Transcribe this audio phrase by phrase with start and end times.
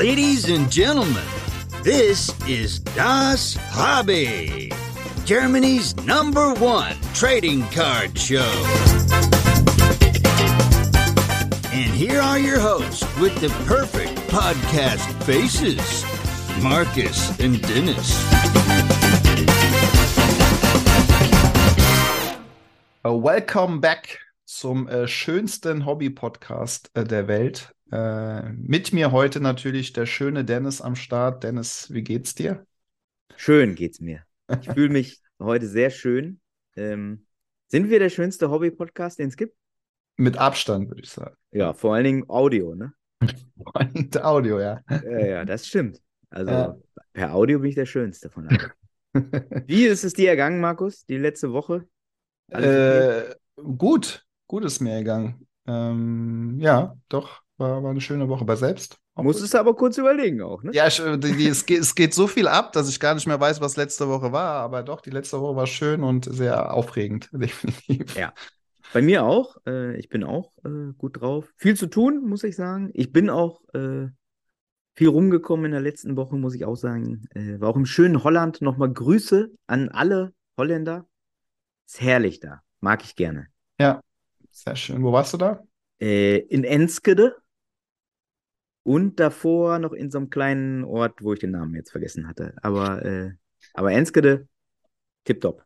[0.00, 1.26] Ladies and gentlemen,
[1.82, 4.72] this is Das Hobby,
[5.26, 8.50] Germany's number one trading card show.
[11.70, 16.02] And here are your hosts with the perfect podcast faces
[16.62, 18.08] Marcus and Dennis.
[23.04, 27.74] Welcome back zum äh, schönsten Hobby-Podcast äh, der Welt.
[27.90, 31.42] Äh, mit mir heute natürlich der schöne Dennis am Start.
[31.42, 32.66] Dennis, wie geht's dir?
[33.36, 34.22] Schön geht's mir.
[34.60, 36.40] Ich fühle mich heute sehr schön.
[36.76, 37.26] Ähm,
[37.68, 39.56] sind wir der schönste Hobby-Podcast, den es gibt?
[40.16, 41.34] Mit Abstand, würde ich sagen.
[41.52, 42.92] Ja, vor allen Dingen Audio, ne?
[43.62, 44.80] Vor allen Dingen Audio, ja.
[44.88, 46.00] Ja, ja, das stimmt.
[46.30, 46.76] Also Ja.
[47.12, 48.72] per Audio bin ich der schönste von allen.
[49.66, 51.86] Wie ist es dir ergangen, Markus, die letzte Woche?
[52.48, 55.46] Äh, gut, gut ist mir gegangen.
[55.66, 58.44] Ähm, ja, doch, war, war eine schöne Woche.
[58.44, 58.98] Bei selbst?
[59.14, 60.72] Musstest du aber kurz überlegen auch, ne?
[60.72, 63.14] Ja, ich, äh, die, die, es, geht, es geht so viel ab, dass ich gar
[63.14, 64.54] nicht mehr weiß, was letzte Woche war.
[64.54, 68.16] Aber doch, die letzte Woche war schön und sehr aufregend, definitiv.
[68.16, 68.32] Ja.
[68.92, 69.56] Bei mir auch.
[69.66, 71.52] Äh, ich bin auch äh, gut drauf.
[71.56, 72.90] Viel zu tun, muss ich sagen.
[72.94, 74.08] Ich bin auch äh,
[74.94, 77.24] viel rumgekommen in der letzten Woche, muss ich auch sagen.
[77.34, 78.62] Äh, war auch im schönen Holland.
[78.62, 81.06] Nochmal Grüße an alle Holländer.
[81.86, 82.62] Ist herrlich da.
[82.80, 83.46] Mag ich gerne.
[83.78, 84.00] Ja,
[84.50, 85.02] sehr schön.
[85.02, 85.62] Wo warst du da?
[86.00, 87.36] Äh, in Enskede.
[88.82, 92.54] Und davor noch in so einem kleinen Ort, wo ich den Namen jetzt vergessen hatte.
[92.62, 93.32] Aber, äh,
[93.74, 94.48] aber Enskede,
[95.24, 95.64] tipptopp.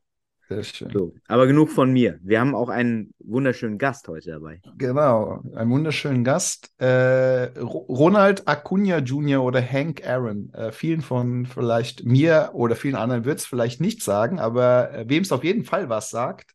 [0.48, 0.90] Sehr schön.
[0.92, 2.18] So, aber genug von mir.
[2.22, 4.60] Wir haben auch einen wunderschönen Gast heute dabei.
[4.76, 6.70] Genau, einen wunderschönen Gast.
[6.78, 9.42] Äh, Ro- Ronald Acuna Jr.
[9.42, 10.52] oder Hank Aaron.
[10.52, 15.08] Äh, vielen von vielleicht mir oder vielen anderen wird es vielleicht nicht sagen, aber äh,
[15.08, 16.54] wem es auf jeden Fall was sagt,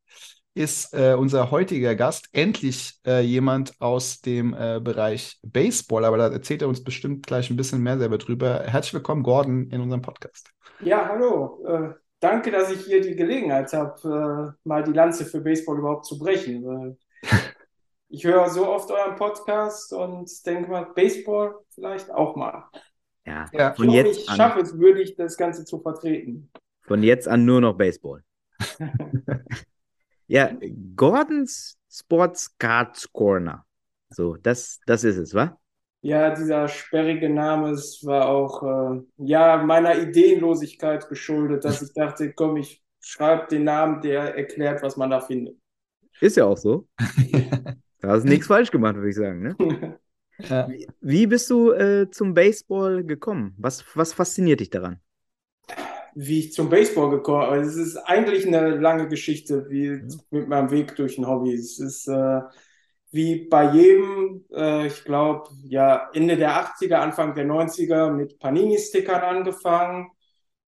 [0.60, 2.28] ist äh, unser heutiger Gast.
[2.34, 7.50] Endlich äh, jemand aus dem äh, Bereich Baseball, aber da erzählt er uns bestimmt gleich
[7.50, 8.64] ein bisschen mehr selber drüber.
[8.66, 10.52] Herzlich willkommen, Gordon, in unserem Podcast.
[10.82, 11.64] Ja, hallo.
[11.66, 16.06] Äh, danke, dass ich hier die Gelegenheit habe, äh, mal die Lanze für Baseball überhaupt
[16.06, 16.66] zu brechen.
[16.66, 16.98] Weil
[18.10, 22.66] ich höre so oft euren Podcast und denke mal, Baseball vielleicht auch mal.
[23.26, 23.70] Ja, Ja.
[23.72, 26.52] Ich von hoffe, jetzt ich an, schaffe es würdig, das Ganze zu vertreten.
[26.82, 28.26] von jetzt an nur noch Baseball.
[30.30, 30.52] Ja,
[30.96, 33.66] Gordons Sports Cards Corner.
[34.12, 35.58] So, das, das ist es, wa?
[36.02, 42.32] Ja, dieser sperrige Name, es war auch äh, ja meiner Ideenlosigkeit geschuldet, dass ich dachte,
[42.34, 45.58] komm, ich schreibe den Namen, der erklärt, was man da findet.
[46.22, 46.88] Ist ja auch so.
[48.02, 50.00] Da hast du nichts falsch gemacht, würde ich sagen, ne?
[50.48, 50.70] Ja.
[51.02, 53.54] Wie bist du äh, zum Baseball gekommen?
[53.58, 55.02] Was, was fasziniert dich daran?
[56.16, 57.62] Wie ich zum Baseball gekommen bin.
[57.62, 61.54] Es ist eigentlich eine lange Geschichte, wie mit meinem Weg durch ein Hobby.
[61.54, 62.42] Es ist äh,
[63.12, 69.22] wie bei jedem, äh, ich glaube, ja, Ende der 80er, Anfang der 90er mit Panini-Stickern
[69.22, 70.12] angefangen,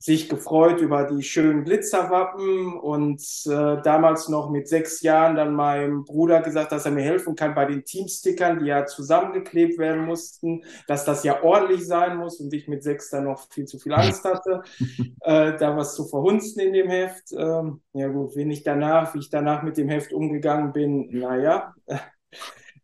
[0.01, 6.05] sich gefreut über die schönen Glitzerwappen und äh, damals noch mit sechs Jahren dann meinem
[6.05, 10.63] Bruder gesagt, dass er mir helfen kann bei den Teamstickern, die ja zusammengeklebt werden mussten,
[10.87, 13.93] dass das ja ordentlich sein muss und ich mit sechs dann noch viel zu viel
[13.93, 14.63] Angst hatte
[15.21, 17.31] äh, da was zu verhunzen in dem Heft.
[17.37, 21.75] Ähm, ja gut, wenn ich danach, wie ich danach mit dem Heft umgegangen bin, naja.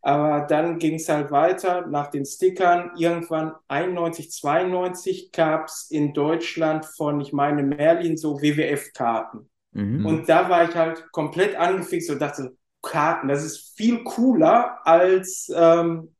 [0.00, 2.92] Aber dann ging es halt weiter nach den Stickern.
[2.96, 9.48] Irgendwann 91, 92 gab es in Deutschland von, ich meine, Merlin so WWF-Karten.
[9.72, 10.06] Mhm.
[10.06, 15.50] Und da war ich halt komplett angefixt und dachte, Karten, das ist viel cooler als,
[15.54, 16.14] ähm,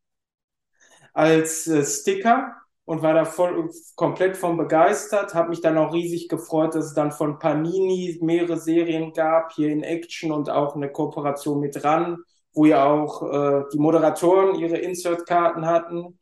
[1.12, 5.34] als äh, Sticker und war da voll komplett von begeistert.
[5.34, 9.68] Habe mich dann auch riesig gefreut, dass es dann von Panini mehrere Serien gab, hier
[9.68, 12.18] in Action und auch eine Kooperation mit RAN,
[12.58, 16.18] wo ja auch äh, die Moderatoren ihre Insert-Karten hatten.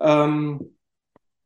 [0.00, 0.74] Ähm,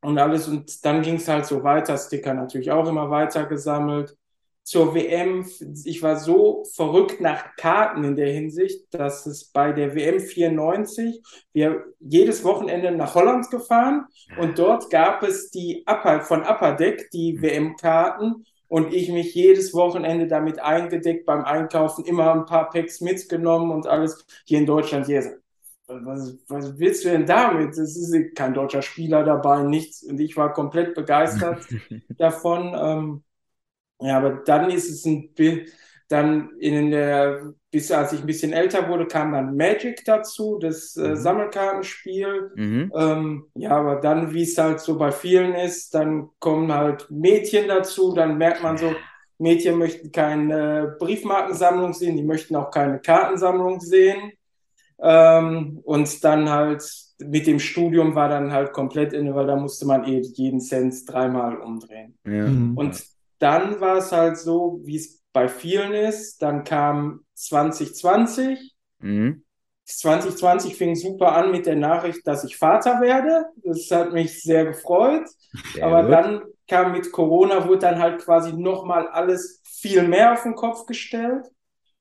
[0.00, 0.46] und alles.
[0.46, 4.16] Und dann ging es halt so weiter, Sticker natürlich auch immer weiter gesammelt
[4.62, 5.44] zur WM.
[5.84, 11.20] Ich war so verrückt nach Karten in der Hinsicht, dass es bei der WM 94
[11.52, 14.06] wir jedes Wochenende nach Holland gefahren
[14.38, 19.74] und dort gab es die Upper, von Upper Deck die WM-Karten und ich mich jedes
[19.74, 25.06] Wochenende damit eingedeckt beim Einkaufen, immer ein paar Packs mitgenommen und alles hier in Deutschland.
[25.06, 25.38] Hier,
[25.86, 27.76] was, was willst du denn damit?
[27.76, 30.02] Es ist kein deutscher Spieler dabei, nichts.
[30.02, 31.66] Und ich war komplett begeistert
[32.18, 32.74] davon.
[32.76, 33.24] Ähm,
[34.00, 35.72] ja, aber dann ist es ein Bild,
[36.08, 40.96] dann in der, bis als ich ein bisschen älter wurde, kam dann Magic dazu, das
[40.96, 41.16] äh, Mhm.
[41.16, 42.52] Sammelkartenspiel.
[42.54, 42.92] Mhm.
[42.96, 47.66] Ähm, ja, aber dann, wie es halt so bei vielen ist, dann kommen halt Mädchen
[47.66, 48.94] dazu, dann merkt man so,
[49.38, 54.30] Mädchen möchten keine Briefmarkensammlung sehen, die möchten auch keine Kartensammlung sehen.
[55.00, 56.84] Ähm, und dann halt
[57.18, 60.94] mit dem Studium war dann halt komplett inne, weil da musste man eh jeden Cent
[61.08, 62.16] dreimal umdrehen.
[62.24, 62.46] Ja.
[62.46, 62.76] Mhm.
[62.78, 63.02] Und
[63.40, 66.42] dann war es halt so, wie es bei vielen ist.
[66.42, 68.74] Dann kam 2020.
[69.00, 69.44] Mhm.
[69.86, 73.46] 2020 fing super an mit der Nachricht, dass ich Vater werde.
[73.64, 75.28] Das hat mich sehr gefreut.
[75.72, 76.10] Sehr Aber gut.
[76.10, 80.86] dann kam mit Corona, wurde dann halt quasi nochmal alles viel mehr auf den Kopf
[80.86, 81.46] gestellt,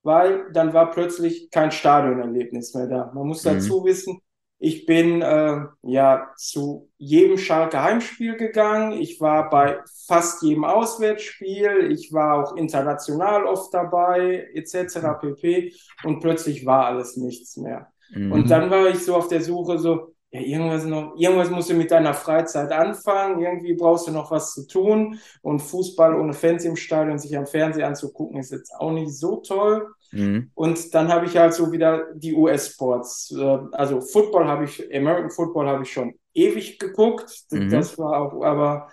[0.02, 3.12] weil dann war plötzlich kein Stadionerlebnis mehr da.
[3.14, 3.44] Man muss Mhm.
[3.44, 4.20] dazu wissen,
[4.58, 8.92] ich bin äh, ja zu jedem Schalke Heimspiel gegangen.
[8.92, 11.90] Ich war bei fast jedem Auswärtsspiel.
[11.90, 15.18] Ich war auch international oft dabei, etc.
[15.20, 15.74] pp.
[16.04, 17.92] Und plötzlich war alles nichts mehr.
[18.10, 18.32] Mhm.
[18.32, 21.74] Und dann war ich so auf der Suche, so, ja, irgendwas noch, irgendwas musst du
[21.74, 25.20] mit deiner Freizeit anfangen, irgendwie brauchst du noch was zu tun.
[25.42, 29.36] Und Fußball ohne Fans im Stadion, sich am Fernseher anzugucken, ist jetzt auch nicht so
[29.36, 29.88] toll.
[30.12, 30.50] Mhm.
[30.54, 33.32] Und dann habe ich halt so wieder die US-Sports.
[33.38, 37.44] äh, Also Football habe ich, American Football habe ich schon ewig geguckt.
[37.50, 37.68] Mhm.
[37.70, 38.88] Das war auch, aber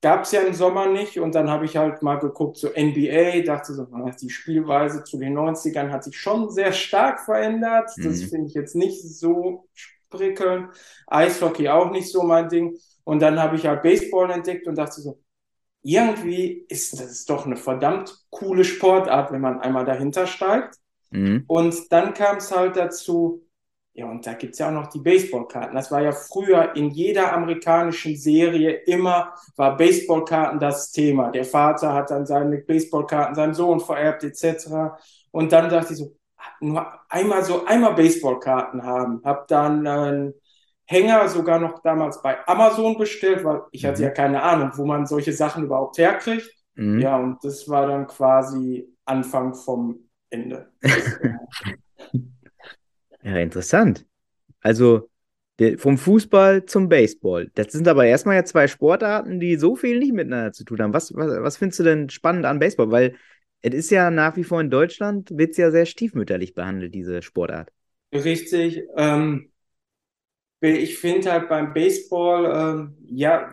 [0.00, 1.18] gab es ja im Sommer nicht.
[1.20, 3.86] Und dann habe ich halt mal geguckt, so NBA, dachte so,
[4.20, 7.90] die Spielweise zu den 90ern hat sich schon sehr stark verändert.
[8.02, 8.28] Das Mhm.
[8.28, 9.66] finde ich jetzt nicht so
[10.12, 10.68] prickelnd.
[11.08, 12.76] Eishockey auch nicht so mein Ding.
[13.04, 15.18] Und dann habe ich halt Baseball entdeckt und dachte so,
[15.82, 20.76] irgendwie ist das doch eine verdammt coole Sportart, wenn man einmal dahinter steigt.
[21.10, 21.44] Mhm.
[21.48, 23.44] Und dann kam es halt dazu,
[23.94, 25.74] ja, und da gibt's ja auch noch die Baseballkarten.
[25.74, 31.30] Das war ja früher in jeder amerikanischen Serie immer, war Baseballkarten das Thema.
[31.30, 34.96] Der Vater hat dann seine Baseballkarten seinem Sohn vererbt, etc.
[35.30, 36.16] Und dann dachte ich so,
[36.60, 39.20] nur einmal so, einmal Baseballkarten haben.
[39.24, 40.34] Hab dann einen
[40.84, 44.04] Hänger sogar noch damals bei Amazon bestellt, weil ich hatte Mhm.
[44.04, 46.50] ja keine Ahnung, wo man solche Sachen überhaupt herkriegt.
[46.74, 47.00] Mhm.
[47.00, 50.70] Ja, und das war dann quasi Anfang vom Ende.
[53.22, 54.04] Ja, interessant.
[54.60, 55.08] Also
[55.78, 57.50] vom Fußball zum Baseball.
[57.54, 60.94] Das sind aber erstmal ja zwei Sportarten, die so viel nicht miteinander zu tun haben.
[60.94, 62.90] Was, was, was findest du denn spannend an Baseball?
[62.90, 63.16] Weil
[63.62, 67.22] es ist ja nach wie vor in Deutschland, wird es ja sehr stiefmütterlich behandelt, diese
[67.22, 67.70] Sportart.
[68.12, 68.82] Richtig.
[68.96, 69.50] Ähm,
[70.60, 73.52] ich finde halt beim Baseball, ähm, ja,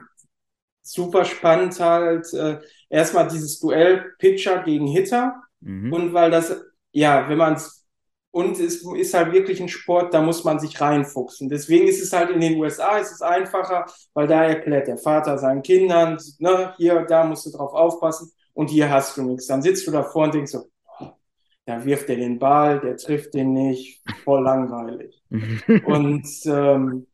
[0.81, 2.59] super spannend halt äh,
[2.89, 5.41] erstmal dieses Duell Pitcher gegen Hitter.
[5.61, 5.93] Mhm.
[5.93, 6.59] Und weil das,
[6.91, 7.85] ja, wenn man es,
[8.31, 11.49] und es ist halt wirklich ein Sport, da muss man sich reinfuchsen.
[11.49, 15.37] Deswegen ist es halt in den USA, ist es einfacher, weil da erklärt der Vater
[15.39, 19.47] seinen Kindern, ne, hier, da musst du drauf aufpassen und hier hast du nichts.
[19.47, 20.69] Dann sitzt du davor und denkst so,
[21.65, 25.21] da wirft er den Ball, der trifft den nicht, voll langweilig.
[25.85, 27.05] Und ähm,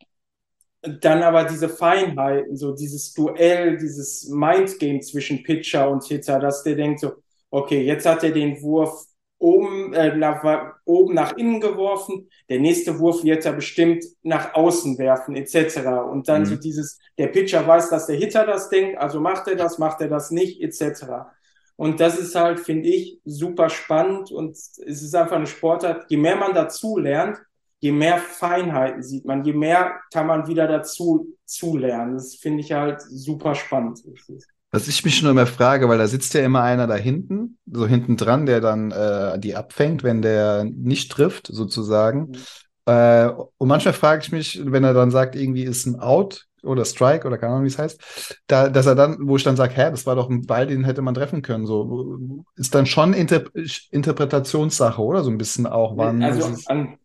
[1.01, 6.75] dann aber diese Feinheiten, so dieses Duell, dieses Mindgame zwischen Pitcher und Hitter, dass der
[6.75, 7.13] denkt so,
[7.49, 9.05] okay, jetzt hat er den Wurf
[9.45, 10.43] oben, äh, nach,
[10.85, 16.03] oben nach innen geworfen, der nächste Wurf wird er bestimmt nach außen werfen, etc.
[16.11, 16.45] Und dann Mhm.
[16.45, 20.01] so dieses, der Pitcher weiß, dass der Hitter das denkt, also macht er das, macht
[20.01, 21.31] er das nicht, etc.
[21.75, 26.17] Und das ist halt, finde ich, super spannend und es ist einfach eine Sportart, je
[26.17, 27.37] mehr man dazu lernt,
[27.81, 32.15] je mehr Feinheiten sieht man, je mehr kann man wieder dazu zulernen.
[32.15, 34.01] Das finde ich halt super spannend.
[34.75, 37.87] Was ich mich schon immer frage, weil da sitzt ja immer einer da hinten, so
[37.87, 42.33] hinten dran, der dann äh, die abfängt, wenn der nicht trifft, sozusagen.
[42.85, 46.83] Äh, und manchmal frage ich mich, wenn er dann sagt, irgendwie ist ein Out oder
[46.83, 49.73] Strike oder keine Ahnung, wie es heißt, da, dass er dann, wo ich dann sage,
[49.75, 51.65] hä, das war doch ein Ball, den hätte man treffen können.
[51.65, 53.43] So ist dann schon Inter
[53.91, 55.23] Interpretationssache, oder?
[55.23, 56.97] So ein bisschen auch, wann Also an,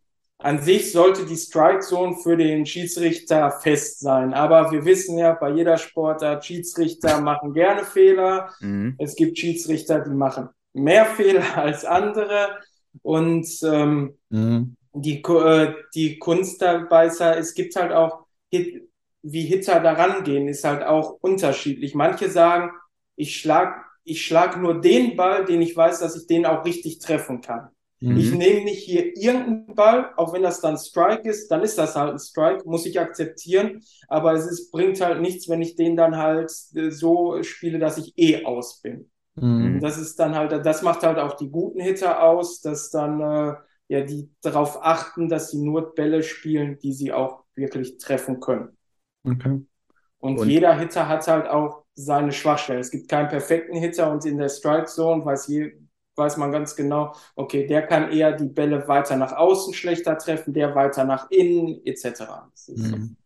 [0.42, 4.35] an sich sollte die Strike Zone für den Schiedsrichter fest sein.
[4.35, 8.50] Aber wir wissen ja, bei jeder Sportart, Schiedsrichter machen gerne Fehler.
[8.61, 8.94] Mhm.
[8.99, 12.59] Es gibt Schiedsrichter, die machen mehr Fehler als andere.
[13.02, 14.76] Und ähm, Mhm.
[14.94, 20.64] die, äh, die Kunst dabei ist es gibt halt auch, wie Hitter da rangehen, ist
[20.64, 21.94] halt auch unterschiedlich.
[21.94, 22.70] Manche sagen,
[23.16, 26.99] ich schlag, ich schlag nur den Ball, den ich weiß, dass ich den auch richtig
[27.00, 27.68] treffen kann.
[28.12, 28.38] Ich Mhm.
[28.38, 32.12] nehme nicht hier irgendeinen Ball, auch wenn das dann Strike ist, dann ist das halt
[32.12, 33.83] ein Strike, muss ich akzeptieren.
[34.09, 37.99] Aber es ist, bringt halt nichts, wenn ich den dann halt äh, so spiele, dass
[37.99, 39.11] ich eh aus bin.
[39.37, 39.80] Mhm.
[39.80, 43.54] Das ist dann halt, das macht halt auch die guten Hitter aus, dass dann äh,
[43.88, 48.76] ja die darauf achten, dass sie nur Bälle spielen, die sie auch wirklich treffen können.
[49.25, 49.61] Okay.
[50.19, 52.80] Und, Und- jeder Hitter hat halt auch seine Schwachstellen.
[52.80, 55.73] Es gibt keinen perfekten Hitter und in der Strike Zone weiß je,
[56.20, 60.54] weiß man ganz genau, okay, der kann eher die Bälle weiter nach außen schlechter treffen,
[60.54, 62.48] der weiter nach innen, etc.
[62.68, 63.16] Mhm.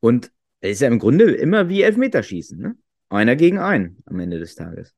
[0.00, 2.76] Und es ist ja im Grunde immer wie Elfmeterschießen, ne?
[3.08, 4.94] Einer gegen einen am Ende des Tages.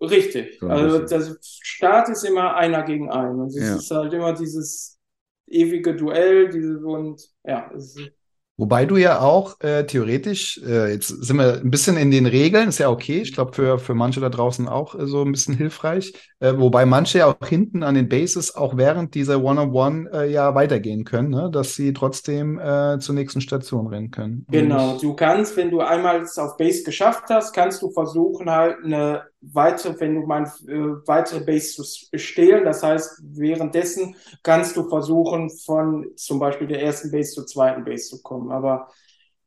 [0.00, 0.58] Richtig.
[0.60, 3.40] So also der Start ist immer einer gegen einen.
[3.40, 3.76] Und es Ja.
[3.76, 4.98] ist halt immer dieses
[5.46, 8.12] ewige Duell, diese und ja, es ist,
[8.58, 12.68] Wobei du ja auch äh, theoretisch, äh, jetzt sind wir ein bisschen in den Regeln,
[12.68, 13.20] ist ja okay.
[13.22, 16.12] Ich glaube, für, für manche da draußen auch äh, so ein bisschen hilfreich.
[16.40, 20.56] Äh, wobei manche ja auch hinten an den Bases auch während dieser One-on-One äh, ja
[20.56, 21.50] weitergehen können, ne?
[21.52, 24.44] dass sie trotzdem äh, zur nächsten Station rennen können.
[24.50, 28.78] Genau, du kannst, wenn du einmal es auf Base geschafft hast, kannst du versuchen, halt
[28.84, 32.64] eine weitere, wenn du mal äh, weitere Base zu stehlen.
[32.64, 38.08] Das heißt, währenddessen kannst du versuchen, von zum Beispiel der ersten Base zur zweiten Base
[38.08, 38.50] zu kommen.
[38.50, 38.88] Aber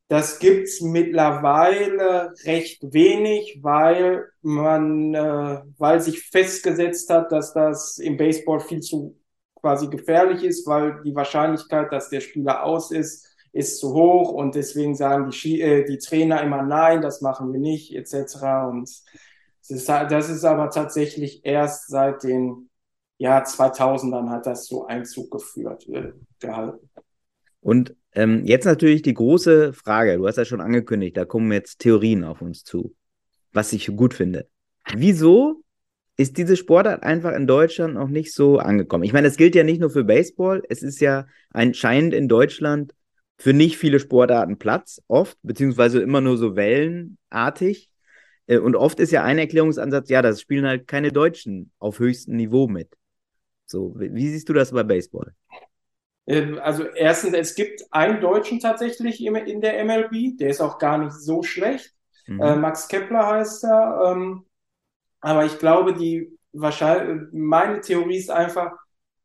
[0.08, 8.16] das gibt's mittlerweile recht wenig, weil man, äh, weil sich festgesetzt hat, dass das im
[8.16, 9.18] Baseball viel zu
[9.54, 14.54] quasi gefährlich ist, weil die Wahrscheinlichkeit, dass der Spieler aus ist, ist zu hoch und
[14.54, 18.36] deswegen sagen die, äh, die Trainer immer nein, das machen wir nicht, etc.
[18.68, 18.90] Und
[19.68, 22.68] das ist aber tatsächlich erst seit den
[23.22, 26.90] ja, 2000ern hat das so Einzug geführt, äh, gehalten.
[27.60, 31.78] Und ähm, jetzt natürlich die große Frage, du hast ja schon angekündigt, da kommen jetzt
[31.78, 32.96] Theorien auf uns zu,
[33.52, 34.48] was ich gut finde.
[34.92, 35.62] Wieso
[36.16, 39.04] ist diese Sportart einfach in Deutschland noch nicht so angekommen?
[39.04, 42.92] Ich meine, es gilt ja nicht nur für Baseball, es ist ja anscheinend in Deutschland
[43.38, 47.91] für nicht viele Sportarten Platz, oft, beziehungsweise immer nur so wellenartig.
[48.52, 52.36] Äh, und oft ist ja ein Erklärungsansatz, ja, das spielen halt keine Deutschen auf höchstem
[52.36, 52.88] Niveau mit.
[53.66, 55.34] So, wie siehst du das bei Baseball?
[56.26, 60.98] Ähm, also erstens, es gibt einen Deutschen tatsächlich in der MLB, der ist auch gar
[60.98, 61.94] nicht so schlecht.
[62.26, 62.40] Mhm.
[62.40, 64.12] Äh, Max Kepler heißt er.
[64.12, 64.46] Ähm,
[65.20, 68.72] aber ich glaube, die wahrscheinlich, meine Theorie ist einfach,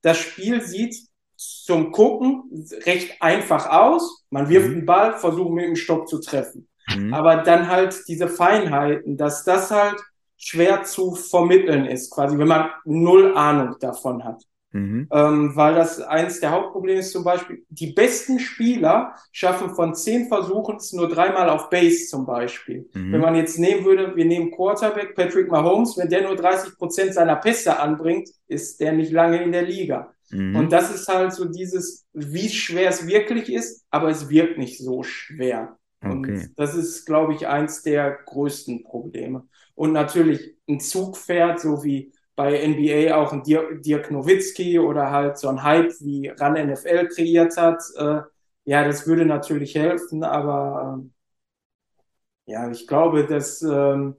[0.02, 0.96] das Spiel sieht
[1.36, 4.26] zum Gucken recht einfach aus.
[4.30, 4.74] Man wirft mhm.
[4.74, 6.68] den Ball, versucht mit dem Stock zu treffen.
[6.96, 7.14] Mhm.
[7.14, 10.00] Aber dann halt diese Feinheiten, dass das halt
[10.38, 14.44] schwer zu vermitteln ist, quasi, wenn man null Ahnung davon hat.
[14.72, 15.08] Mhm.
[15.12, 20.28] Ähm, weil das eins der Hauptprobleme ist zum Beispiel, die besten Spieler schaffen von zehn
[20.28, 22.88] Versuchen es nur dreimal auf Base zum Beispiel.
[22.94, 23.14] Mhm.
[23.14, 27.14] Wenn man jetzt nehmen würde, wir nehmen Quarterback Patrick Mahomes, wenn der nur 30 Prozent
[27.14, 30.14] seiner Pässe anbringt, ist der nicht lange in der Liga.
[30.30, 30.56] Mhm.
[30.56, 34.78] Und das ist halt so dieses, wie schwer es wirklich ist, aber es wirkt nicht
[34.80, 35.78] so schwer.
[36.12, 36.34] Okay.
[36.34, 39.48] Und das ist, glaube ich, eins der größten Probleme.
[39.76, 45.38] Und natürlich ein Zugpferd, so wie bei NBA auch ein Dirk, Dirk Nowitzki oder halt
[45.38, 47.82] so ein Hype wie RAN NFL kreiert hat.
[47.98, 48.22] Äh,
[48.66, 51.00] ja, das würde natürlich helfen, aber
[52.48, 54.18] äh, ja, ich glaube, dass ähm,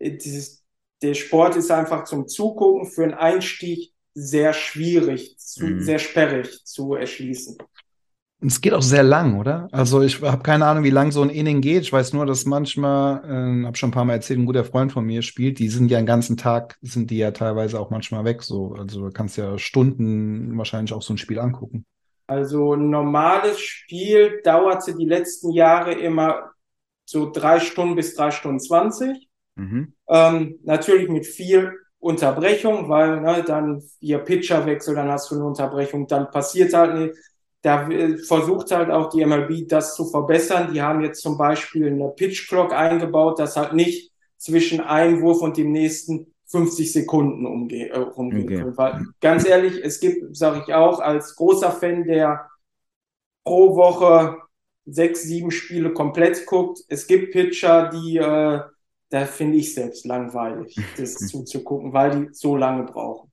[0.00, 0.64] dieses,
[1.02, 5.80] der Sport ist einfach zum Zugucken für einen Einstieg sehr schwierig, zu, mhm.
[5.80, 7.58] sehr sperrig zu erschließen.
[8.42, 9.68] Es geht auch sehr lang, oder?
[9.70, 11.82] Also ich habe keine Ahnung, wie lang so ein Inning geht.
[11.82, 14.92] Ich weiß nur, dass manchmal, äh, habe schon ein paar Mal erzählt, ein guter Freund
[14.92, 15.58] von mir spielt.
[15.58, 18.42] Die sind ja den ganzen Tag, sind die ja teilweise auch manchmal weg.
[18.42, 21.84] So, also du kannst ja Stunden wahrscheinlich auch so ein Spiel angucken.
[22.26, 26.52] Also ein normales Spiel dauerte die letzten Jahre immer
[27.04, 29.28] so drei Stunden bis drei Stunden zwanzig.
[29.56, 29.92] Mhm.
[30.08, 35.44] Ähm, natürlich mit viel Unterbrechung, weil ne, dann ihr Pitcher wechselt, dann hast du eine
[35.44, 37.14] Unterbrechung, dann passiert halt nicht
[37.62, 37.88] da
[38.26, 40.72] versucht halt auch die MLB das zu verbessern.
[40.72, 45.42] Die haben jetzt zum Beispiel eine Pitch Clock eingebaut, dass halt nicht zwischen einem Wurf
[45.42, 48.56] und dem nächsten 50 Sekunden umge äh, rumgehen okay.
[48.56, 48.76] können.
[48.76, 52.48] Weil ganz ehrlich, es gibt, sage ich auch, als großer Fan, der
[53.44, 54.38] pro Woche
[54.86, 58.60] sechs, sieben Spiele komplett guckt, es gibt Pitcher, die, äh,
[59.10, 63.30] da finde ich selbst langweilig, das zuzugucken, weil die so lange brauchen.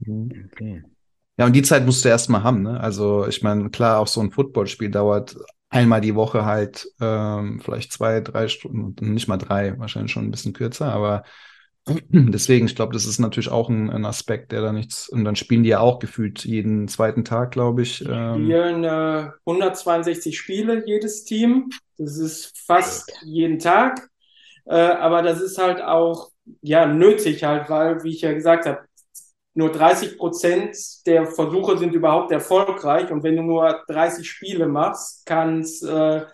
[0.00, 0.82] Okay.
[1.38, 2.80] Ja, und die Zeit musst du erstmal haben, ne?
[2.80, 5.36] Also, ich meine, klar, auch so ein Footballspiel dauert
[5.68, 10.30] einmal die Woche halt ähm, vielleicht zwei, drei Stunden, nicht mal drei, wahrscheinlich schon ein
[10.30, 11.24] bisschen kürzer, aber
[12.08, 15.36] deswegen, ich glaube, das ist natürlich auch ein, ein, Aspekt, der da nichts, und dann
[15.36, 18.04] spielen die ja auch gefühlt jeden zweiten Tag, glaube ich.
[18.04, 18.44] Ähm.
[18.44, 21.70] Spielen äh, 162 Spiele jedes Team.
[21.96, 24.08] Das ist fast jeden Tag.
[24.64, 28.80] Äh, aber das ist halt auch ja nötig halt, weil, wie ich ja gesagt habe,
[29.56, 33.10] nur 30 Prozent der Versuche sind überhaupt erfolgreich.
[33.10, 36.26] Und wenn du nur 30 Spiele machst, kann's, äh,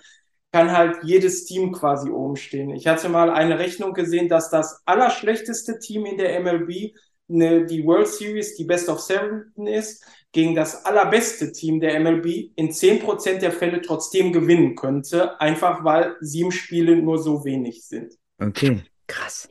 [0.51, 2.71] kann halt jedes Team quasi oben stehen.
[2.71, 6.95] Ich hatte mal eine Rechnung gesehen, dass das allerschlechteste Team in der MLB
[7.29, 12.51] ne, die World Series, die Best of Seven ist, gegen das allerbeste Team der MLB
[12.57, 17.87] in 10 Prozent der Fälle trotzdem gewinnen könnte, einfach weil sieben Spiele nur so wenig
[17.87, 18.15] sind.
[18.41, 19.49] Okay, krass.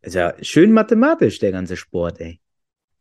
[0.00, 2.41] Ist ja schön mathematisch, der ganze Sport, ey.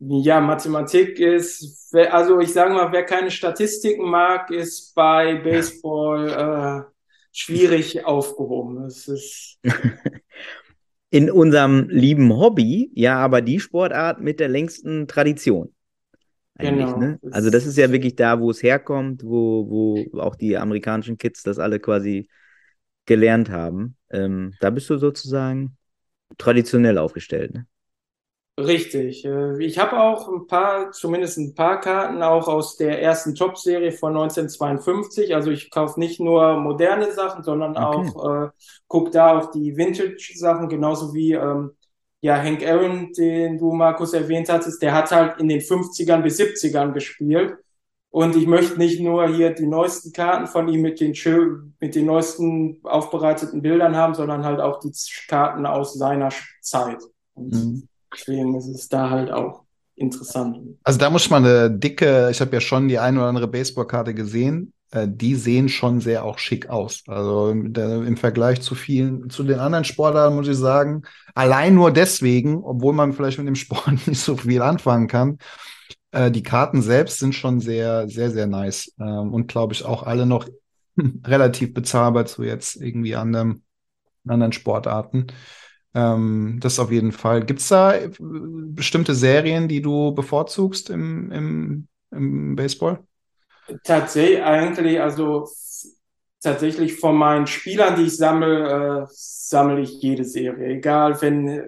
[0.03, 6.91] Ja, Mathematik ist, also ich sage mal, wer keine Statistiken mag, ist bei Baseball äh,
[7.31, 8.83] schwierig aufgehoben.
[8.85, 9.59] Es ist
[11.09, 15.73] In unserem lieben Hobby, ja, aber die Sportart mit der längsten Tradition.
[16.57, 16.87] eigentlich.
[16.87, 16.99] Genau.
[16.99, 17.19] Ne?
[17.21, 19.69] Das- Also das ist ja wirklich da, wo es herkommt, wo,
[20.13, 22.29] wo auch die amerikanischen Kids das alle quasi
[23.05, 23.97] gelernt haben.
[24.11, 25.77] Ähm, da bist du sozusagen
[26.37, 27.53] traditionell aufgestellt.
[27.55, 27.67] Ne?
[28.67, 29.25] Richtig.
[29.25, 33.91] Äh, Ich habe auch ein paar, zumindest ein paar Karten auch aus der ersten Top-Serie
[33.91, 35.33] von 1952.
[35.35, 38.11] Also ich kaufe nicht nur moderne Sachen, sondern Okay.
[38.11, 38.49] auch, äh,
[38.87, 41.71] gucke da auch die Vintage-Sachen, genauso wie ähm,
[42.21, 46.37] ja, Hank Aaron, den du, Markus, erwähnt hattest, der hat halt in den 50ern bis
[46.37, 47.55] 70ern gespielt.
[48.11, 51.13] Und ich möchte nicht nur hier die neuesten Karten von ihm mit den
[51.79, 54.91] mit den neuesten aufbereiteten Bildern haben, sondern halt auch die
[55.29, 56.29] Karten aus seiner
[56.61, 56.99] Zeit.
[57.35, 57.87] Mhm.
[58.13, 59.63] Deswegen ist es da halt auch
[59.95, 60.77] interessant.
[60.83, 64.13] Also da muss man eine dicke, ich habe ja schon die eine oder andere Baseballkarte
[64.13, 67.03] gesehen, äh, die sehen schon sehr auch schick aus.
[67.07, 71.03] Also da, im Vergleich zu vielen, zu den anderen Sportarten muss ich sagen,
[71.33, 75.37] allein nur deswegen, obwohl man vielleicht mit dem Sport nicht so viel anfangen kann,
[76.11, 80.03] äh, die Karten selbst sind schon sehr, sehr, sehr nice ähm, und glaube ich auch
[80.03, 80.47] alle noch
[81.25, 83.63] relativ bezahlbar zu jetzt irgendwie anderen,
[84.27, 85.27] anderen Sportarten.
[85.93, 87.45] Ähm, das auf jeden Fall.
[87.45, 93.03] Gibt es da äh, bestimmte Serien, die du bevorzugst im, im, im Baseball?
[93.83, 95.47] Tatsächlich, eigentlich, also
[96.43, 100.67] tatsächlich von meinen Spielern, die ich sammle, äh, sammle ich jede Serie.
[100.77, 101.63] Egal, wenn äh,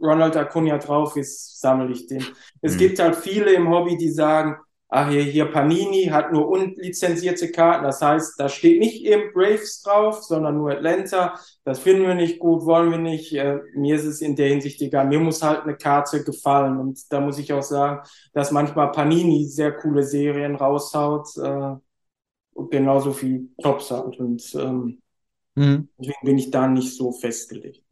[0.00, 2.34] Ronald Acuna drauf ist, sammle ich den.
[2.62, 2.76] Es Mhm.
[2.76, 4.56] gibt halt viele im Hobby, die sagen,
[4.88, 7.84] ah, hier, hier Panini hat nur unlizenzierte Karten.
[7.84, 11.34] Das heißt, da steht nicht eben Braves drauf, sondern nur Atlanta.
[11.64, 13.32] Das finden wir nicht gut, wollen wir nicht.
[13.34, 15.06] Äh, mir ist es in der Hinsicht egal.
[15.06, 16.78] Mir muss halt eine Karte gefallen.
[16.78, 21.28] Und da muss ich auch sagen, dass manchmal Panini sehr coole Serien raushaut.
[21.38, 21.74] Äh,
[22.54, 24.18] und genauso wie Tops halt.
[24.18, 25.00] Und ähm,
[25.56, 25.88] Mhm.
[25.98, 27.83] deswegen bin ich da nicht so festgelegt.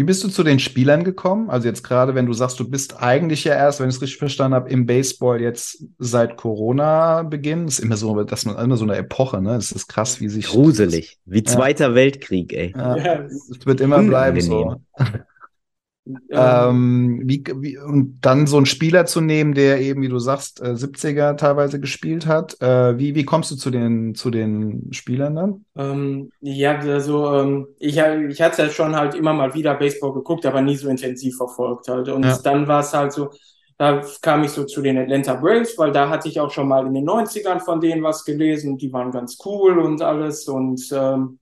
[0.00, 1.50] Wie bist du zu den Spielern gekommen?
[1.50, 4.18] Also jetzt gerade, wenn du sagst, du bist eigentlich ja erst, wenn ich es richtig
[4.18, 7.68] verstanden habe, im Baseball jetzt seit Corona-Beginn.
[7.68, 9.56] Ist immer so, dass man immer so eine Epoche, ne?
[9.56, 11.18] Es ist krass, wie sich Gruselig.
[11.26, 12.72] Wie Zweiter Weltkrieg, ey.
[12.74, 13.20] Ja, Ja.
[13.24, 14.76] es wird immer bleiben so.
[16.30, 20.18] Ähm, Ähm, wie, wie, und dann so einen Spieler zu nehmen, der eben, wie du
[20.18, 22.60] sagst, äh, 70er teilweise gespielt hat.
[22.60, 25.64] Äh, wie, wie kommst du zu den, zu den Spielern dann?
[25.76, 30.44] Ähm, ja, also ähm, ich, ich hatte ja schon halt immer mal wieder Baseball geguckt,
[30.46, 32.08] aber nie so intensiv verfolgt halt.
[32.08, 32.44] Und Ja.
[32.44, 33.30] dann war es halt so,
[33.78, 36.86] da kam ich so zu den Atlanta Braves, weil da hatte ich auch schon mal
[36.86, 40.48] in den 90ern von denen was gelesen und die waren ganz cool und alles.
[40.48, 41.38] Und ähm,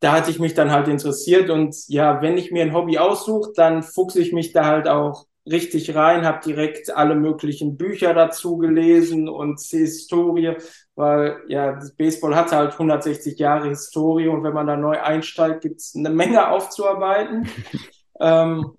[0.00, 1.50] da hatte ich mich dann halt interessiert.
[1.50, 5.26] Und ja, wenn ich mir ein Hobby aussuche, dann fuchse ich mich da halt auch
[5.50, 10.56] richtig rein, habe direkt alle möglichen Bücher dazu gelesen und die Historie,
[10.94, 15.62] weil ja, das Baseball hat halt 160 Jahre Historie und wenn man da neu einsteigt,
[15.62, 17.48] gibt's eine Menge aufzuarbeiten.
[18.20, 18.74] ähm,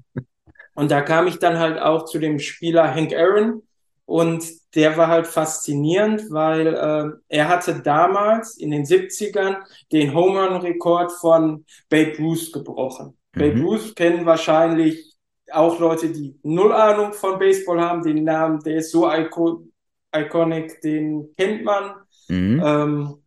[0.75, 3.63] und da kam ich dann halt auch zu dem Spieler Hank Aaron
[4.05, 9.57] und der war halt faszinierend, weil äh, er hatte damals in den 70ern
[9.91, 13.17] den Home Run Rekord von Babe Ruth gebrochen.
[13.31, 13.65] Babe Mhm.
[13.65, 15.15] Ruth kennen wahrscheinlich
[15.51, 18.03] auch Leute, die null Ahnung von Baseball haben.
[18.03, 19.71] Den Namen, der ist so icon
[20.15, 21.93] iconic, den kennt man.
[22.27, 22.61] Mhm.
[22.63, 23.23] Ähm,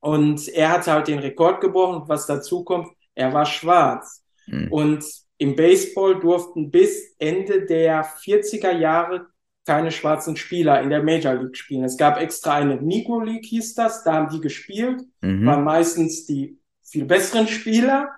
[0.00, 2.04] und er hatte halt den Rekord gebrochen.
[2.06, 4.24] Was dazu kommt, er war schwarz.
[4.46, 4.72] Mhm.
[4.72, 5.04] Und
[5.38, 9.26] im Baseball durften bis Ende der 40er Jahre
[9.68, 11.84] keine schwarzen Spieler in der Major League spielen.
[11.84, 15.02] Es gab extra eine Negro League, hieß das, da haben die gespielt,
[15.42, 15.64] waren Mhm.
[15.64, 18.10] meistens die viel besseren Spieler,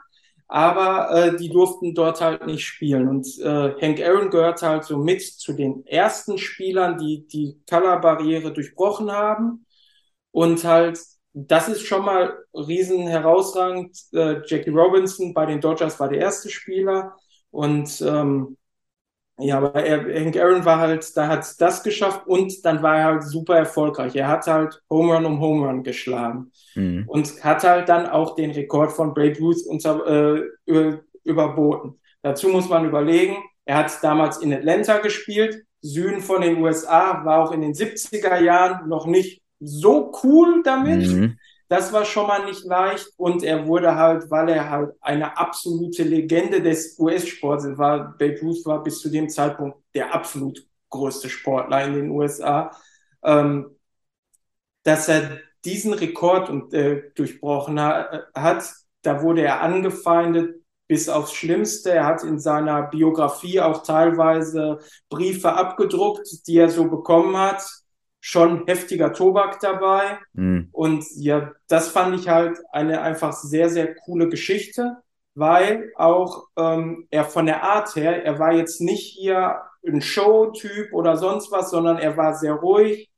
[0.48, 3.08] aber äh, die durften dort halt nicht spielen.
[3.08, 8.52] Und äh, Hank Aaron gehört halt so mit zu den ersten Spielern, die die Color-Barriere
[8.52, 9.66] durchbrochen haben.
[10.32, 11.00] Und halt,
[11.34, 13.96] das ist schon mal riesen herausragend.
[14.12, 17.16] Äh, Jackie Robinson bei den Dodgers war der erste Spieler.
[17.50, 18.56] Und ähm,
[19.40, 23.04] ja, aber er, Hank Aaron war halt, da hat das geschafft und dann war er
[23.04, 24.14] halt super erfolgreich.
[24.16, 27.04] Er hat halt Home Run um Home Run geschlagen Mhm.
[27.06, 31.98] und hat halt dann auch den Rekord von Babe Ruth unter, äh, über, überboten.
[32.22, 37.42] Dazu muss man überlegen, er hat damals in Atlanta gespielt, Süden von den USA, war
[37.44, 41.06] auch in den 70er Jahren noch nicht so cool damit.
[41.06, 41.38] Mhm.
[41.70, 46.02] Das war schon mal nicht leicht und er wurde halt, weil er halt eine absolute
[46.02, 48.16] Legende des US-Sports war.
[48.18, 52.72] Babe Ruth war bis zu dem Zeitpunkt der absolut größte Sportler in den USA,
[53.22, 53.76] ähm,
[54.82, 58.64] dass er diesen Rekord und, äh, durchbrochen ha hat.
[59.02, 61.92] Da wurde er angefeindet bis aufs Schlimmste.
[61.92, 67.62] Er hat in seiner Biografie auch teilweise Briefe abgedruckt, die er so bekommen hat.
[68.20, 70.18] Schon heftiger Tobak dabei.
[70.34, 70.68] Mhm.
[70.72, 74.98] Und ja, das fand ich halt eine einfach sehr, sehr coole Geschichte.
[75.34, 80.92] weil auch ähm, er von der Art her, er war jetzt nicht hier ein Show-Typ
[80.92, 83.10] oder sonst was, sondern er war sehr ruhig.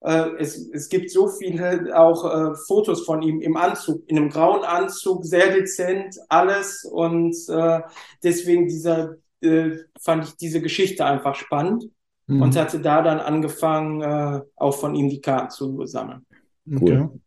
[0.00, 4.30] Äh, es, es gibt so viele auch äh, Fotos von ihm im Anzug, in einem
[4.30, 6.84] grauen Anzug, sehr dezent, alles.
[6.84, 7.82] Und äh,
[8.22, 11.84] deswegen dieser, äh, fand ich diese Geschichte einfach spannend
[12.28, 12.42] mhm.
[12.42, 16.24] und hatte da dann angefangen, äh, auch von ihm die Karten zu sammeln.
[16.66, 17.00] Cool.
[17.02, 17.20] Okay.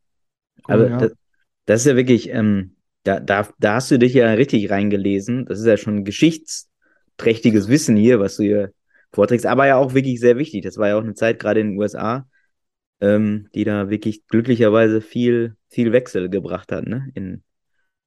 [0.65, 0.97] Aber ja.
[0.97, 1.11] das,
[1.65, 5.45] das, ist ja wirklich, ähm, da, da, da hast du dich ja richtig reingelesen.
[5.45, 8.71] Das ist ja schon geschichtsträchtiges Wissen hier, was du hier
[9.11, 10.63] vorträgst, aber ja auch wirklich sehr wichtig.
[10.63, 12.27] Das war ja auch eine Zeit gerade in den USA,
[13.01, 17.09] ähm, die da wirklich glücklicherweise viel, viel Wechsel gebracht hat, ne?
[17.15, 17.43] In,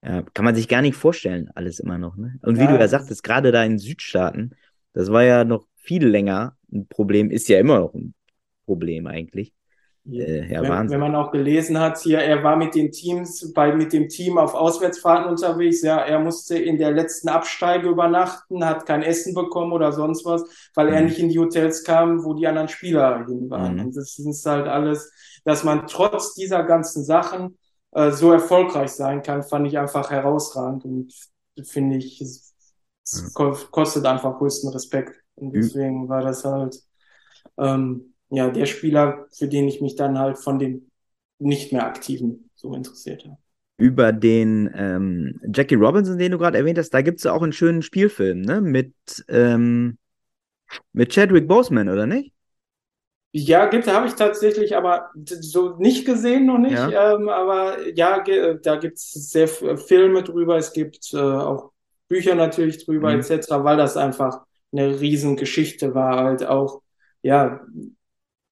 [0.02, 2.38] ja, kann man sich gar nicht vorstellen, alles immer noch, ne?
[2.42, 4.54] Und wie ja, du ja sagtest, gerade da in Südstaaten,
[4.92, 8.14] das war ja noch viel länger ein Problem, ist ja immer noch ein
[8.66, 9.52] Problem eigentlich.
[10.10, 10.90] Äh, ja, wenn, Wahnsinn.
[10.90, 14.36] wenn man auch gelesen hat, hier, er war mit den Teams, bei, mit dem Team
[14.36, 19.72] auf Auswärtsfahrten unterwegs, ja, er musste in der letzten Absteige übernachten, hat kein Essen bekommen
[19.72, 20.92] oder sonst was, weil mhm.
[20.92, 23.76] er nicht in die Hotels kam, wo die anderen Spieler hin waren.
[23.76, 23.86] Mhm.
[23.86, 25.10] Und das ist halt alles,
[25.44, 27.56] dass man trotz dieser ganzen Sachen
[27.92, 31.14] äh, so erfolgreich sein kann, fand ich einfach herausragend und
[31.62, 32.54] finde ich, es,
[33.04, 33.54] es mhm.
[33.70, 35.23] kostet einfach größten Respekt.
[35.36, 36.80] Und deswegen war das halt,
[37.58, 40.90] ähm, ja, der Spieler, für den ich mich dann halt von den
[41.38, 43.36] nicht mehr aktiven so interessiert habe.
[43.76, 47.52] Über den ähm, Jackie Robinson, den du gerade erwähnt hast, da gibt es auch einen
[47.52, 48.60] schönen Spielfilm, ne?
[48.60, 48.94] Mit,
[49.28, 49.98] ähm,
[50.92, 52.32] mit Chadwick Boseman, oder nicht?
[53.36, 56.74] Ja, gibt, habe ich tatsächlich, aber so nicht gesehen noch nicht.
[56.74, 57.14] Ja.
[57.14, 58.22] Ähm, aber ja,
[58.62, 61.72] da gibt es sehr Filme drüber, es gibt äh, auch
[62.06, 63.20] Bücher natürlich drüber, mhm.
[63.20, 66.82] etc., weil das einfach eine Riesengeschichte war, halt auch,
[67.22, 67.60] ja,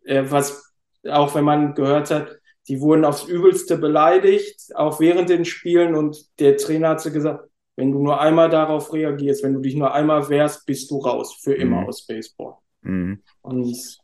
[0.04, 0.72] äh, was
[1.08, 6.16] auch wenn man gehört hat, die wurden aufs Übelste beleidigt, auch während den Spielen und
[6.38, 9.92] der Trainer hat sie gesagt, wenn du nur einmal darauf reagierst, wenn du dich nur
[9.92, 11.88] einmal wehrst, bist du raus, für immer mhm.
[11.88, 12.54] aus Baseball.
[12.82, 13.22] Mhm.
[13.40, 13.98] Und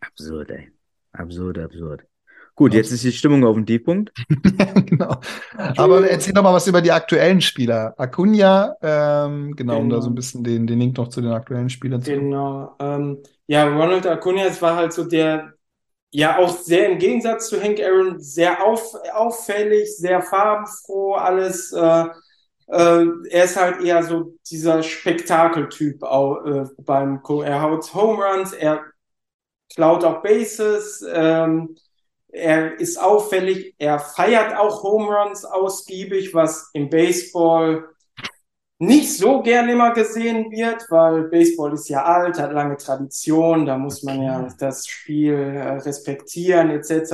[0.00, 0.70] absurd, ey.
[1.12, 2.04] Absurd, absurd.
[2.58, 4.12] Gut, jetzt ist die Stimmung auf dem Tiefpunkt.
[4.86, 5.20] genau.
[5.76, 7.94] Aber erzähl doch mal was über die aktuellen Spieler.
[7.96, 10.14] Acuna, ähm, genau, genau, um da so ein genau.
[10.16, 12.74] bisschen den, den Link noch zu den aktuellen Spielern zu Genau.
[12.80, 15.52] Ähm, ja, Ronald Acuna, es war halt so der,
[16.10, 21.72] ja auch sehr im Gegensatz zu Hank Aaron, sehr auf, auffällig, sehr farbenfroh, alles.
[21.72, 22.06] Äh,
[22.66, 28.52] äh, er ist halt eher so dieser Spektakeltyp auch, äh, beim Er haut Home Runs,
[28.52, 28.82] er
[29.72, 31.06] klaut auch Bases.
[31.08, 31.76] Ähm,
[32.28, 37.88] er ist auffällig, er feiert auch Home Runs ausgiebig, was im Baseball
[38.78, 43.76] nicht so gern immer gesehen wird, weil Baseball ist ja alt, hat lange Tradition, da
[43.76, 47.12] muss man ja das Spiel äh, respektieren etc.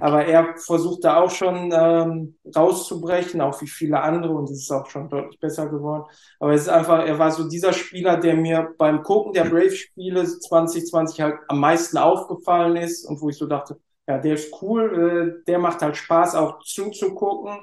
[0.00, 4.72] Aber er versucht da auch schon ähm, rauszubrechen, auch wie viele andere, und es ist
[4.72, 6.04] auch schon deutlich besser geworden.
[6.40, 10.24] Aber es ist einfach, er war so dieser Spieler, der mir beim Gucken der Brave-Spiele
[10.24, 15.40] 2020 halt am meisten aufgefallen ist und wo ich so dachte, ja, der ist cool,
[15.40, 17.58] äh, der macht halt Spaß auch zuzugucken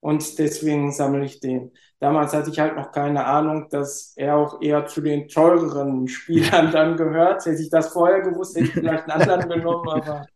[0.00, 1.72] und deswegen sammle ich den.
[2.00, 6.70] Damals hatte ich halt noch keine Ahnung, dass er auch eher zu den teureren Spielern
[6.72, 7.46] dann gehört.
[7.46, 10.26] Hätte ich das vorher gewusst, hätte ich vielleicht einen anderen genommen, aber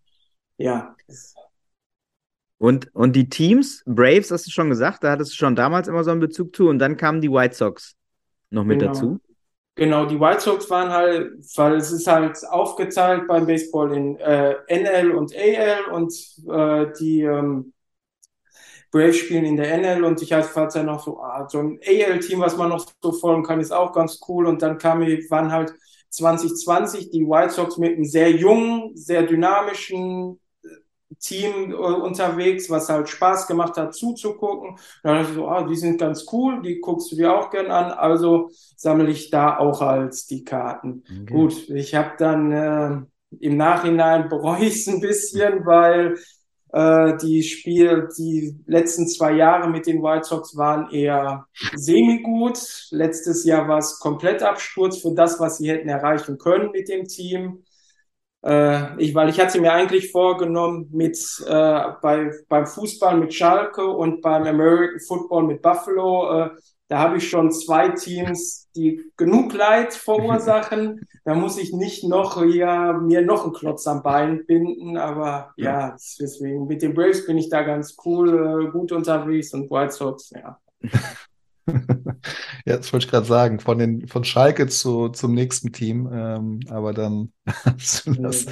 [0.58, 0.94] ja.
[2.58, 6.04] Und, und die Teams, Braves, hast du schon gesagt, da hattest du schon damals immer
[6.04, 7.96] so einen Bezug zu und dann kamen die White Sox
[8.50, 8.92] noch mit genau.
[8.92, 9.20] dazu.
[9.74, 14.54] Genau, die White Sox waren halt, weil es ist halt aufgeteilt beim Baseball in äh,
[14.68, 16.14] NL und AL und
[16.48, 17.74] äh, die ähm,
[18.90, 22.40] Braves spielen in der NL und ich hatte ja noch so, ah, so ein AL-Team,
[22.40, 24.46] was man noch so folgen kann, ist auch ganz cool.
[24.46, 25.74] Und dann kam, waren halt
[26.08, 30.40] 2020 die White Sox mit einem sehr jungen, sehr dynamischen
[31.20, 34.76] Team äh, unterwegs, was halt Spaß gemacht hat zuzugucken.
[35.02, 37.70] dann dachte ich so, ah, die sind ganz cool, die guckst du dir auch gern
[37.70, 37.92] an.
[37.92, 41.04] Also sammle ich da auch als die Karten.
[41.08, 41.32] Okay.
[41.32, 43.00] Gut, ich habe dann äh,
[43.40, 46.16] im Nachhinein bereue ich es ein bisschen, weil
[46.72, 52.88] äh, die Spiel, die letzten zwei Jahre mit den White Sox waren eher semi-gut.
[52.90, 57.06] Letztes Jahr war es komplett Absturz für das, was sie hätten erreichen können mit dem
[57.06, 57.62] Team.
[58.46, 63.86] Äh, ich, weil ich hatte mir eigentlich vorgenommen, mit äh, bei, beim Fußball mit Schalke
[63.86, 66.50] und beim American Football mit Buffalo äh,
[66.88, 71.00] da habe ich schon zwei Teams, die genug Leid verursachen.
[71.24, 74.96] da muss ich nicht noch hier mir noch einen Klotz am Bein binden.
[74.96, 79.52] Aber ja, ja deswegen mit den Braves bin ich da ganz cool, äh, gut unterwegs
[79.52, 80.58] und White Sox, ja.
[82.66, 83.60] ja, das wollte ich gerade sagen.
[83.60, 86.08] Von, den, von Schalke zu, zum nächsten Team.
[86.12, 87.32] Ähm, aber dann
[87.64, 88.46] hast du das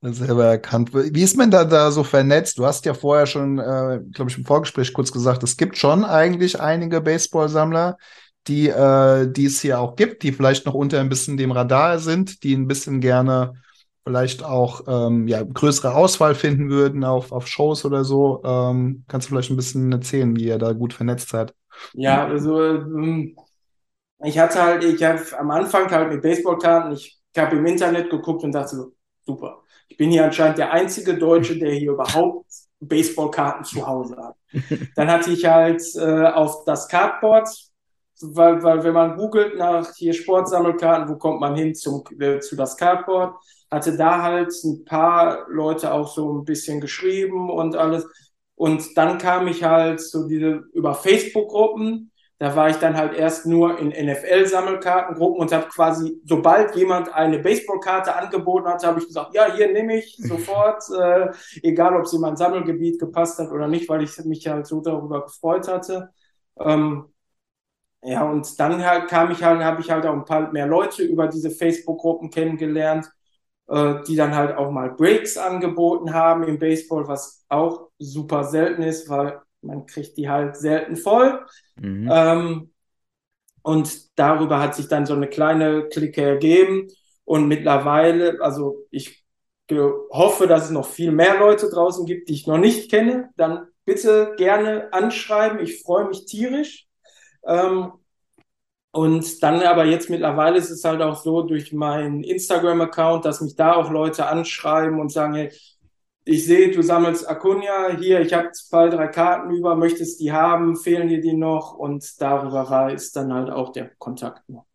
[0.00, 0.90] selber erkannt.
[0.94, 2.58] Wie ist man da, da so vernetzt?
[2.58, 6.04] Du hast ja vorher schon, äh, glaube ich, im Vorgespräch kurz gesagt, es gibt schon
[6.04, 7.98] eigentlich einige Baseball-Sammler,
[8.46, 11.98] die, äh, die es hier auch gibt, die vielleicht noch unter ein bisschen dem Radar
[11.98, 13.54] sind, die ein bisschen gerne
[14.04, 18.40] vielleicht auch ähm, ja, größere Auswahl finden würden auf, auf Shows oder so.
[18.42, 21.54] Ähm, kannst du vielleicht ein bisschen erzählen, wie ihr da gut vernetzt seid?
[21.94, 23.36] Ja, also ähm,
[24.24, 28.42] ich hatte halt, ich habe am Anfang halt mit Baseballkarten, ich habe im Internet geguckt
[28.44, 28.92] und dachte so,
[29.26, 29.62] super.
[29.88, 32.46] Ich bin hier anscheinend der einzige Deutsche, der hier überhaupt
[32.80, 34.36] Baseballkarten zu Hause hat.
[34.96, 37.48] Dann hatte ich halt äh, auf das Cardboard,
[38.20, 42.56] weil, weil wenn man googelt nach hier Sportsammelkarten, wo kommt man hin zum, äh, zu
[42.56, 43.36] das Cardboard,
[43.70, 48.06] hatte da halt ein paar Leute auch so ein bisschen geschrieben und alles.
[48.58, 53.46] Und dann kam ich halt so diese über Facebook-Gruppen da war ich dann halt erst
[53.46, 59.34] nur in NFL-Sammelkartengruppen und habe quasi, sobald jemand eine Baseballkarte angeboten hat, habe ich gesagt,
[59.34, 61.30] ja, hier nehme ich sofort, äh,
[61.62, 64.80] egal ob sie in mein Sammelgebiet gepasst hat oder nicht, weil ich mich halt so
[64.80, 66.10] darüber gefreut hatte.
[66.60, 67.12] Ähm,
[68.02, 71.02] ja, und dann halt kam ich halt, habe ich halt auch ein paar mehr Leute
[71.02, 73.10] über diese Facebook-Gruppen kennengelernt,
[73.68, 79.08] die dann halt auch mal Breaks angeboten haben im Baseball, was auch super selten ist,
[79.10, 81.44] weil man kriegt die halt selten voll.
[81.76, 82.08] Mhm.
[82.10, 82.70] Ähm,
[83.62, 86.88] und darüber hat sich dann so eine kleine Clique ergeben.
[87.24, 89.22] Und mittlerweile, also ich
[89.70, 93.28] hoffe, dass es noch viel mehr Leute draußen gibt, die ich noch nicht kenne.
[93.36, 95.60] Dann bitte gerne anschreiben.
[95.60, 96.86] Ich freue mich tierisch.
[97.44, 97.92] Ähm,
[98.90, 103.54] und dann aber jetzt mittlerweile ist es halt auch so durch meinen Instagram-Account, dass mich
[103.54, 105.52] da auch Leute anschreiben und sagen, hey,
[106.24, 110.76] ich sehe, du sammelst Acuna, hier, ich habe zwei, drei Karten über, möchtest die haben,
[110.76, 114.66] fehlen dir die noch und darüber war ist dann halt auch der Kontakt noch.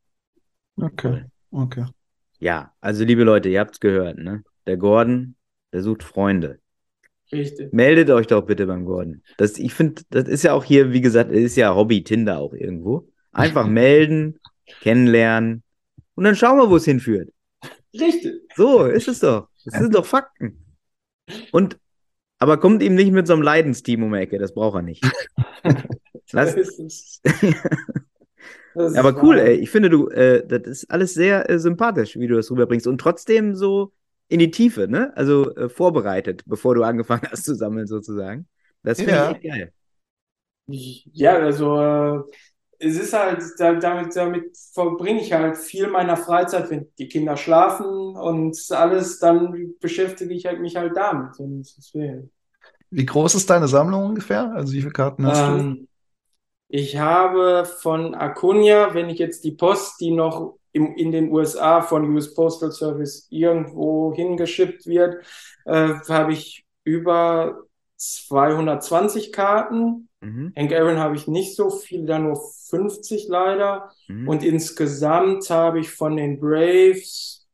[0.78, 1.86] Okay, okay.
[2.40, 4.44] Ja, also liebe Leute, ihr habt es gehört, ne?
[4.66, 5.36] Der Gordon,
[5.72, 6.60] der sucht Freunde.
[7.32, 7.72] Richtig.
[7.72, 9.22] Meldet euch doch bitte beim Gordon.
[9.38, 12.54] Das, ich finde, das ist ja auch hier, wie gesagt, ist ja Hobby Tinder auch
[12.54, 13.08] irgendwo.
[13.34, 14.40] Einfach melden,
[14.82, 15.64] kennenlernen
[16.16, 17.30] und dann schauen wir, wo es hinführt.
[17.94, 18.42] Richtig.
[18.56, 19.50] So ist es doch.
[19.66, 20.66] Das sind doch Fakten.
[21.52, 21.80] Und,
[22.40, 25.04] aber kommt ihm nicht mit so einem Leidensteam um die Ecke, das braucht er nicht.
[26.32, 26.56] Lass,
[28.76, 29.56] aber cool, ey.
[29.56, 32.88] Ich finde, du, äh, das ist alles sehr äh, sympathisch, wie du das rüberbringst.
[32.88, 33.94] Und trotzdem so
[34.30, 35.16] in die Tiefe, ne?
[35.16, 38.48] Also äh, vorbereitet, bevor du angefangen hast zu sammeln, sozusagen.
[38.82, 39.32] Das finde ja.
[39.32, 39.74] ich geil.
[40.66, 42.24] Ja, also äh,
[42.84, 48.16] es ist halt, damit, damit verbringe ich halt viel meiner Freizeit, wenn die Kinder schlafen
[48.16, 51.40] und alles, dann beschäftige ich halt mich halt damit.
[51.40, 52.32] Und deswegen.
[52.90, 54.52] Wie groß ist deine Sammlung ungefähr?
[54.54, 55.88] Also wie viele Karten hast ähm, du?
[56.68, 61.82] Ich habe von Acuna, wenn ich jetzt die Post, die noch im, in den USA
[61.82, 65.24] von US Postal Service irgendwo hingeschippt wird,
[65.66, 67.64] äh, habe ich über
[68.28, 70.10] 220 Karten.
[70.22, 70.54] Mhm.
[70.58, 72.40] Hank Aaron habe ich nicht so viel, da nur
[72.70, 73.92] 50 leider.
[74.08, 74.28] Mhm.
[74.28, 77.48] Und insgesamt habe ich von den Braves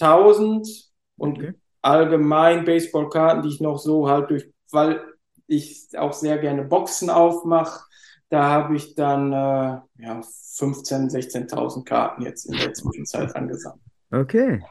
[0.00, 1.54] 1000 und okay.
[1.80, 5.02] allgemein Baseballkarten, die ich noch so halt durch, weil
[5.46, 7.84] ich auch sehr gerne Boxen aufmache.
[8.28, 13.82] Da habe ich dann äh, ja, 15.000, 16.000 Karten jetzt in der Zwischenzeit angesammelt.
[14.10, 14.62] Okay.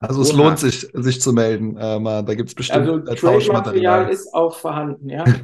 [0.00, 0.44] Also es Oha.
[0.44, 1.76] lohnt sich, sich zu melden.
[1.76, 5.24] Äh, da gibt es bestimmt also, äh, Trade-Material ist auch vorhanden, ja.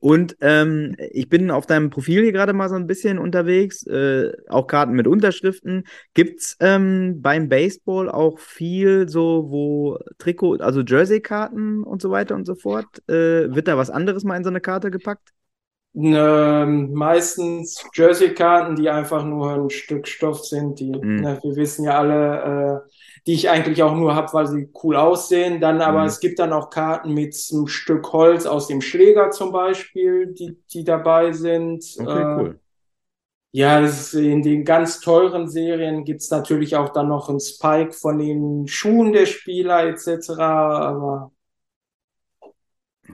[0.00, 4.32] Und ähm, ich bin auf deinem Profil hier gerade mal so ein bisschen unterwegs, äh,
[4.48, 5.84] auch Karten mit Unterschriften.
[6.14, 12.46] Gibt's ähm, beim Baseball auch viel so, wo Trikot, also Jersey-Karten und so weiter und
[12.46, 12.86] so fort?
[13.08, 15.32] Äh, wird da was anderes mal in so eine Karte gepackt?
[15.92, 20.78] Ähm, meistens Jersey-Karten, die einfach nur ein Stück Stoff sind.
[20.78, 21.16] Die, mhm.
[21.16, 22.90] ne, wir wissen ja alle, äh,
[23.26, 25.60] die ich eigentlich auch nur habe, weil sie cool aussehen.
[25.60, 26.06] Dann aber mhm.
[26.06, 30.58] es gibt dann auch Karten mit einem Stück Holz aus dem Schläger zum Beispiel, die,
[30.72, 31.84] die dabei sind.
[31.98, 32.60] Okay, äh, cool.
[33.52, 38.68] Ja, in den ganz teuren Serien gibt's natürlich auch dann noch einen Spike von den
[38.68, 40.30] Schuhen der Spieler etc.
[40.38, 41.32] Aber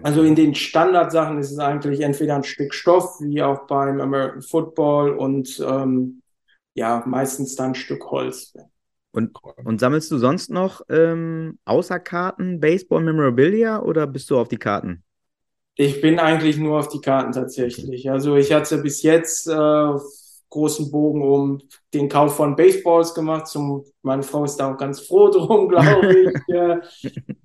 [0.02, 4.42] also in den Standardsachen ist es eigentlich entweder ein Stück Stoff, wie auch beim American
[4.42, 6.22] Football und ähm,
[6.74, 8.54] ja, meistens dann ein Stück Holz.
[9.12, 14.48] Und, und sammelst du sonst noch ähm, außer Karten Baseball Memorabilia oder bist du auf
[14.48, 15.02] die Karten?
[15.74, 18.10] Ich bin eigentlich nur auf die Karten tatsächlich.
[18.10, 19.92] Also ich hatte bis jetzt äh,
[20.50, 23.46] großen Bogen um den Kauf von Baseballs gemacht.
[23.46, 26.38] Zum, meine Frau ist da auch ganz froh drum, glaube ich.
[26.48, 26.80] ja,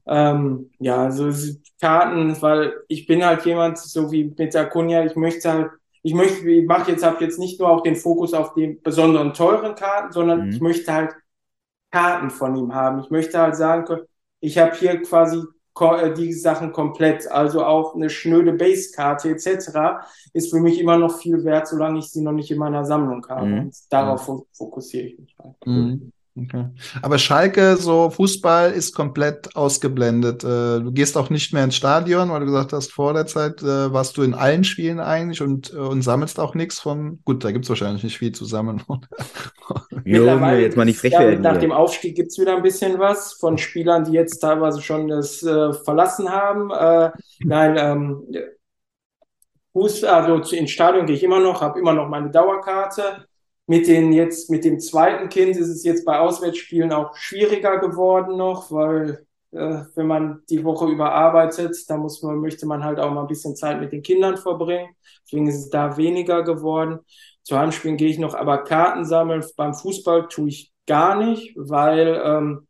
[0.07, 1.31] ähm, ja, also
[1.79, 5.71] Karten, weil ich bin halt jemand, so wie mit der Kunja, ich möchte halt,
[6.03, 9.33] ich möchte, ich mache jetzt, habe jetzt nicht nur auch den Fokus auf die besonderen
[9.33, 10.51] teuren Karten, sondern mhm.
[10.51, 11.13] ich möchte halt
[11.91, 12.99] Karten von ihm haben.
[13.01, 14.05] Ich möchte halt sagen können,
[14.39, 15.43] ich habe hier quasi
[16.17, 20.03] die Sachen komplett, also auch eine schnöde Basekarte etc.
[20.33, 23.25] ist für mich immer noch viel wert, solange ich sie noch nicht in meiner Sammlung
[23.27, 23.47] habe.
[23.47, 23.59] Mhm.
[23.59, 25.55] Und darauf fokussiere ich mich halt.
[25.65, 26.11] Mhm.
[26.37, 26.65] Okay.
[27.01, 30.43] Aber Schalke, so Fußball ist komplett ausgeblendet.
[30.45, 33.61] Äh, du gehst auch nicht mehr ins Stadion, weil du gesagt hast, vor der Zeit
[33.61, 37.19] äh, warst du in allen Spielen eigentlich und, äh, und sammelst auch nichts von.
[37.25, 38.81] Gut, da gibt es wahrscheinlich nicht viel zu sammeln.
[40.11, 41.41] Mittlerweile, jetzt mal nicht frech werden.
[41.41, 45.07] Nach dem Aufstieg gibt es wieder ein bisschen was von Spielern, die jetzt teilweise schon
[45.07, 46.71] das äh, verlassen haben.
[46.71, 47.11] Äh,
[47.43, 48.23] nein, ähm,
[49.73, 53.25] Fuß, also ins Stadion gehe ich immer noch, habe immer noch meine Dauerkarte
[53.67, 58.35] mit den jetzt, mit dem zweiten Kind ist es jetzt bei Auswärtsspielen auch schwieriger geworden
[58.35, 63.11] noch, weil äh, wenn man die Woche überarbeitet, da muss man, möchte man halt auch
[63.11, 64.93] mal ein bisschen Zeit mit den Kindern verbringen.
[65.23, 66.99] Deswegen ist es da weniger geworden.
[67.43, 72.21] Zu Heimspielen gehe ich noch, aber Karten sammeln beim Fußball tue ich gar nicht, weil,
[72.23, 72.67] ähm,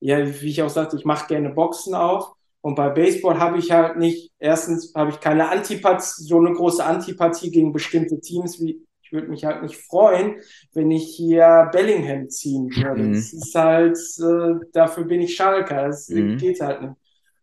[0.00, 2.36] ja, wie ich auch sagte, ich mache gerne Boxen auch.
[2.60, 6.84] Und bei Baseball habe ich halt nicht, erstens habe ich keine Antipathie, so eine große
[6.84, 10.36] Antipathie gegen bestimmte Teams wie würde mich halt nicht freuen,
[10.74, 13.04] wenn ich hier Bellingham ziehen würde.
[13.04, 13.14] Mhm.
[13.14, 15.86] Das ist halt, äh, dafür bin ich Schalker.
[15.86, 16.36] Das mhm.
[16.36, 16.94] geht halt nicht.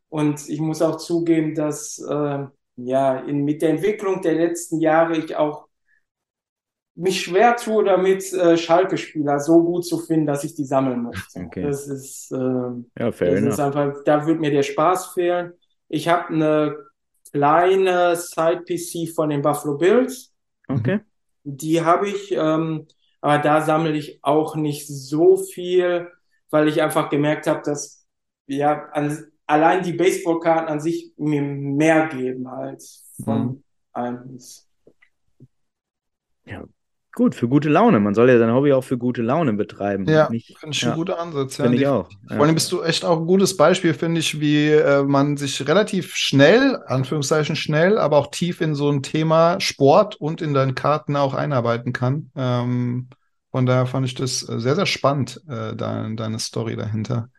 [0.10, 2.46] Und ich muss auch zugeben, dass äh,
[2.76, 5.68] ja in, mit der Entwicklung der letzten Jahre ich auch
[6.96, 11.40] mich schwer tue, damit äh, Schalke-Spieler so gut zu finden, dass ich die sammeln möchte.
[11.40, 11.64] Okay.
[11.64, 12.38] Das ist, äh,
[13.00, 15.54] ja, fair das ist einfach, da wird mir der Spaß fehlen.
[15.88, 16.78] Ich habe eine
[17.32, 20.34] kleine Side-PC von den Buffalo Bills.
[20.68, 21.00] Okay.
[21.44, 22.88] Die habe ich, ähm,
[23.22, 26.10] aber da sammle ich auch nicht so viel,
[26.50, 28.06] weil ich einfach gemerkt habe, dass
[28.48, 33.64] ja an, allein die Baseballkarten an sich mir mehr geben als von mhm.
[33.94, 34.40] einem.
[36.46, 36.66] Ja,
[37.14, 38.00] Gut, für gute Laune.
[38.00, 40.06] Man soll ja sein Hobby auch für gute Laune betreiben.
[40.06, 40.38] Ja, finde
[40.72, 40.92] ich ja.
[40.92, 41.58] ein guter Ansatz.
[41.58, 42.10] Ja, finde ich auch.
[42.30, 42.36] Ja.
[42.38, 45.68] Vor allem bist du echt auch ein gutes Beispiel, finde ich, wie äh, man sich
[45.68, 50.74] relativ schnell, Anführungszeichen schnell, aber auch tief in so ein Thema Sport und in deinen
[50.74, 52.32] Karten auch einarbeiten kann.
[52.36, 53.10] Ähm,
[53.52, 57.30] von daher fand ich das äh, sehr, sehr spannend, äh, deine, deine Story dahinter.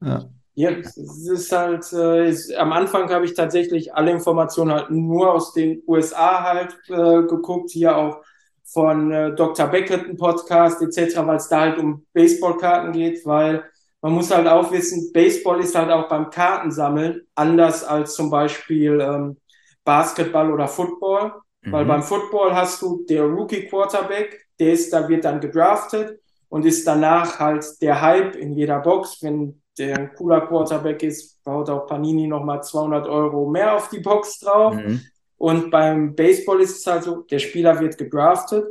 [0.00, 0.24] Ja.
[0.54, 5.32] Ja, es ist halt, äh, ist, am Anfang habe ich tatsächlich alle Informationen halt nur
[5.32, 8.22] aus den USA halt äh, geguckt, hier auch
[8.64, 9.66] von äh, Dr.
[9.66, 13.64] Beckett ein Podcast etc., weil es da halt um Baseballkarten geht, weil
[14.00, 19.00] man muss halt auch wissen, Baseball ist halt auch beim Kartensammeln anders als zum Beispiel
[19.00, 19.36] ähm,
[19.84, 21.72] Basketball oder Football, mhm.
[21.72, 26.66] weil beim Football hast du der Rookie Quarterback, der ist, da wird dann gedraftet und
[26.66, 31.70] ist danach halt der Hype in jeder Box, wenn der ein cooler Quarterback ist, baut
[31.70, 34.74] auch Panini nochmal 200 Euro mehr auf die Box drauf.
[34.74, 35.00] Mhm.
[35.42, 38.64] Und beim Baseball ist es halt so, der Spieler wird gedraftet,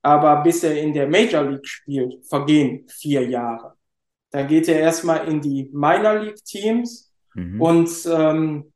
[0.00, 3.74] aber bis er in der Major League spielt, vergehen vier Jahre.
[4.30, 7.60] Dann geht er erstmal in die Minor League Teams mhm.
[7.60, 8.72] und ähm,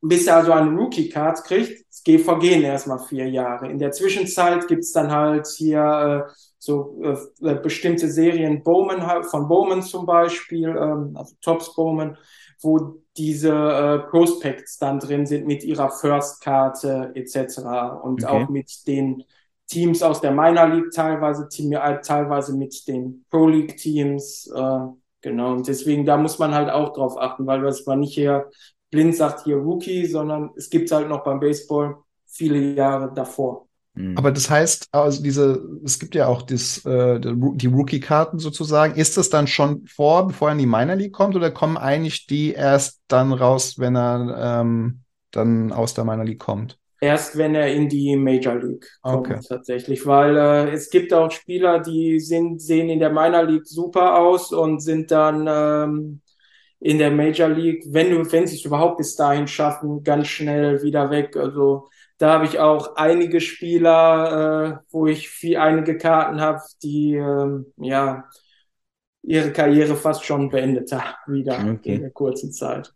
[0.00, 3.70] bis er also eine Rookie-Card kriegt, es vergehen erstmal vier Jahre.
[3.70, 9.82] In der Zwischenzeit gibt's dann halt hier äh, so äh, bestimmte Serien Bowman von Bowman
[9.82, 12.18] zum Beispiel, ähm, also Tops Bowman,
[12.64, 17.58] wo diese äh, Prospects dann drin sind mit ihrer First-Karte etc.
[18.02, 18.26] Und okay.
[18.26, 19.22] auch mit den
[19.68, 24.50] Teams aus der Minor League teilweise, äh, teilweise mit den Pro League Teams.
[24.54, 24.78] Äh,
[25.20, 28.50] genau, und deswegen, da muss man halt auch drauf achten, weil das war nicht hier
[28.94, 31.96] blind sagt hier Rookie, sondern es gibt halt noch beim Baseball
[32.26, 33.66] viele Jahre davor.
[33.94, 34.18] Mhm.
[34.18, 38.96] Aber das heißt, also diese, es gibt ja auch das, äh, die Rookie-Karten sozusagen.
[38.96, 42.26] Ist das dann schon vor, bevor er in die Minor League kommt, oder kommen eigentlich
[42.26, 46.78] die erst dann raus, wenn er ähm, dann aus der Minor League kommt?
[47.00, 49.40] Erst wenn er in die Major League kommt, okay.
[49.46, 50.06] tatsächlich.
[50.06, 54.52] Weil äh, es gibt auch Spieler, die sind, sehen in der Minor League super aus
[54.52, 56.20] und sind dann ähm,
[56.80, 60.82] in der Major League, wenn du, wenn sie es überhaupt bis dahin schaffen, ganz schnell
[60.82, 61.36] wieder weg.
[61.36, 67.14] Also da habe ich auch einige Spieler, äh, wo ich viel, einige Karten habe, die
[67.14, 68.28] äh, ja
[69.22, 71.94] ihre Karriere fast schon beendet haben, wieder okay.
[71.94, 72.92] in der kurzen Zeit.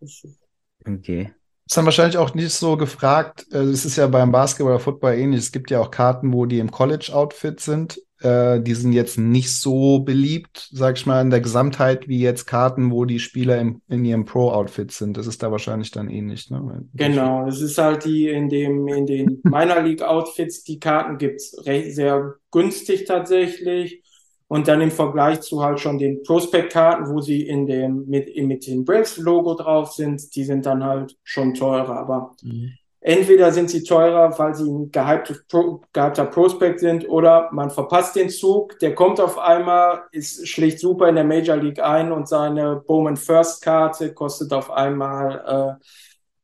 [0.87, 1.33] Okay.
[1.67, 3.47] ist dann wahrscheinlich auch nicht so gefragt.
[3.51, 5.41] Es äh, ist ja beim Basketball oder Football ähnlich.
[5.41, 8.01] Es gibt ja auch Karten, wo die im College-Outfit sind.
[8.21, 12.47] Äh, die sind jetzt nicht so beliebt, sag ich mal, in der Gesamtheit wie jetzt
[12.47, 15.17] Karten, wo die Spieler im, in ihrem Pro-Outfit sind.
[15.17, 16.51] Das ist da wahrscheinlich dann ähnlich.
[16.51, 16.85] Ne?
[16.95, 21.57] Genau, es ist halt die in dem in den Minor League Outfits, die Karten gibt's
[21.65, 24.03] recht sehr günstig tatsächlich.
[24.51, 28.67] Und dann im Vergleich zu halt schon den Prospect-Karten, wo sie in dem mit, mit
[28.67, 31.99] dem Braves-Logo drauf sind, die sind dann halt schon teurer.
[31.99, 32.73] Aber mhm
[33.09, 38.79] Entweder sind sie teurer, weil sie ein gehypter Prospect sind, oder man verpasst den Zug,
[38.81, 43.17] der kommt auf einmal, ist, schlägt super in der Major League ein und seine Bowman
[43.17, 45.79] First Karte kostet auf einmal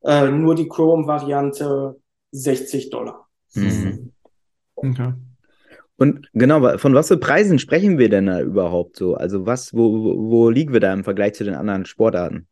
[0.03, 1.97] äh, äh, nur die Chrome-Variante
[2.31, 3.29] 60 Dollar.
[3.53, 4.13] Mhm.
[4.77, 5.13] Okay.
[5.97, 9.17] Und genau, von was für Preisen sprechen wir denn da überhaupt so?
[9.17, 12.49] Also was, wo, wo, wo liegen wir da im Vergleich zu den anderen Sportarten?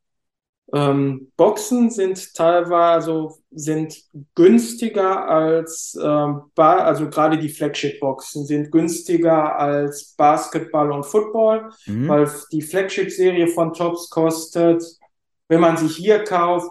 [0.74, 3.94] Ähm, Boxen sind teilweise also sind
[4.34, 12.08] günstiger als ähm, also gerade die Flagship-Boxen sind günstiger als Basketball und Football, mhm.
[12.08, 14.82] weil die Flagship-Serie von Tops kostet,
[15.48, 16.70] wenn man sie hier kauft,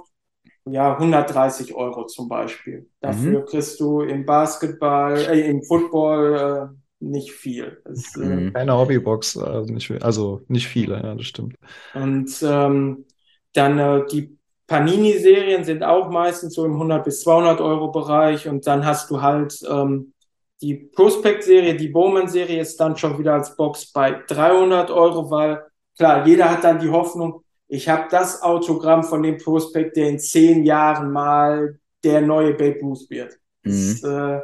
[0.66, 2.90] ja 130 Euro zum Beispiel.
[3.02, 3.46] Dafür mhm.
[3.46, 7.82] kriegst du im Basketball, äh, im Football äh, nicht viel.
[7.84, 8.54] Das, äh, mhm.
[8.54, 11.56] Keine Hobbybox, also nicht, also nicht viele, ja, das stimmt.
[11.94, 13.06] Und ähm,
[13.54, 14.38] dann äh, die
[14.68, 19.22] Panini-Serien sind auch meistens so im 100 bis 200 Euro Bereich und dann hast du
[19.22, 20.14] halt ähm,
[20.62, 25.66] die Prospect-Serie, die Bowman-Serie ist dann schon wieder als Box bei 300 Euro, weil
[25.98, 30.20] klar, jeder hat dann die Hoffnung, ich habe das Autogramm von dem Prospect, der in
[30.20, 33.40] zehn Jahren mal der neue Babe Ruth wird.
[33.64, 34.00] Mhm.
[34.02, 34.42] Das äh,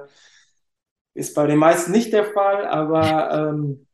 [1.13, 3.87] ist bei den meisten nicht der Fall, aber ähm,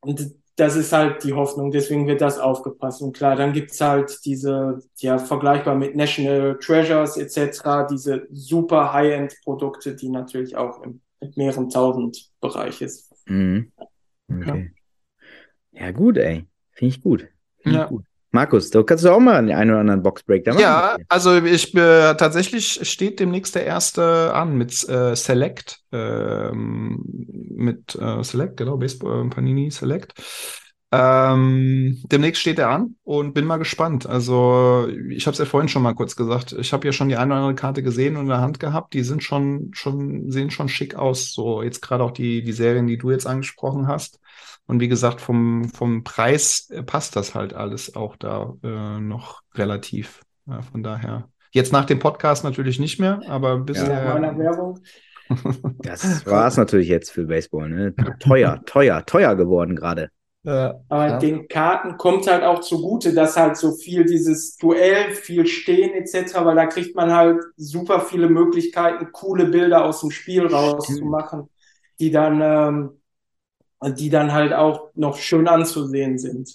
[0.00, 3.00] und das ist halt die Hoffnung, deswegen wird das aufgepasst.
[3.00, 9.96] Und klar, dann gibt's halt diese, ja, vergleichbar mit National Treasures etc., diese super High-End-Produkte,
[9.96, 11.00] die natürlich auch im
[11.34, 13.10] mehreren tausend Bereich ist.
[13.26, 13.72] Mhm.
[14.30, 14.72] Okay.
[15.72, 15.86] Ja.
[15.86, 15.90] ja.
[15.92, 16.44] gut, ey.
[16.72, 17.28] Finde ich gut.
[17.60, 17.84] Find ja.
[17.84, 18.04] Ich gut.
[18.32, 20.60] Markus, du kannst auch mal einen oder anderen Boxbreak machen.
[20.60, 27.02] Ja, also ich äh, tatsächlich steht demnächst der erste an mit äh, Select, ähm,
[27.56, 30.14] mit äh, Select, genau, Baseball äh, Panini Select.
[30.92, 34.06] Ähm, demnächst steht er an und bin mal gespannt.
[34.06, 36.52] Also ich habe es ja vorhin schon mal kurz gesagt.
[36.52, 38.94] Ich habe ja schon die eine oder andere Karte gesehen und in der Hand gehabt.
[38.94, 41.32] Die sind schon, schon sehen schon schick aus.
[41.32, 44.18] So jetzt gerade auch die die Serien, die du jetzt angesprochen hast.
[44.66, 49.42] Und wie gesagt, vom, vom Preis äh, passt das halt alles auch da äh, noch
[49.54, 50.22] relativ.
[50.46, 51.28] Ja, von daher.
[51.52, 54.04] Jetzt nach dem Podcast natürlich nicht mehr, aber bisher.
[54.04, 54.80] Ja, meiner Werbung.
[55.78, 57.68] Das war es natürlich jetzt für Baseball.
[57.68, 57.94] Ne?
[58.18, 60.10] Teuer, teuer, teuer geworden gerade.
[60.42, 61.18] Ja, aber ja.
[61.18, 66.44] den Karten kommt halt auch zugute, dass halt so viel dieses Duell, viel Stehen etc.,
[66.44, 71.50] weil da kriegt man halt super viele Möglichkeiten, coole Bilder aus dem Spiel rauszumachen,
[71.98, 73.00] die dann ähm,
[73.88, 76.54] die dann halt auch noch schön anzusehen sind.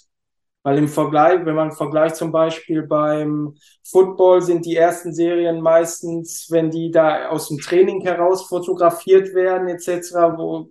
[0.62, 6.48] Weil im Vergleich, wenn man vergleicht zum Beispiel beim Football sind die ersten Serien meistens,
[6.50, 10.70] wenn die da aus dem Training heraus fotografiert werden etc., wo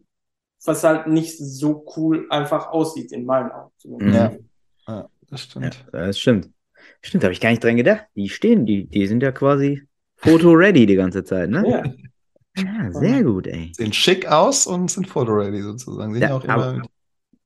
[0.68, 4.13] was halt nicht so cool einfach aussieht in meinen Augen.
[4.13, 4.32] Ja,
[4.88, 5.86] ja das stimmt.
[5.93, 6.49] Ja, das stimmt.
[7.01, 8.05] Stimmt, habe ich gar nicht dran gedacht.
[8.16, 9.84] Die stehen, die, die sind ja quasi
[10.18, 11.63] Foto-ready die ganze Zeit, ne?
[11.68, 11.84] Ja.
[12.57, 13.74] Ja, sehr gut, ey.
[13.76, 16.13] Sehen schick aus und sind photo-ready sozusagen.
[16.13, 16.82] Sehen ja, auch immer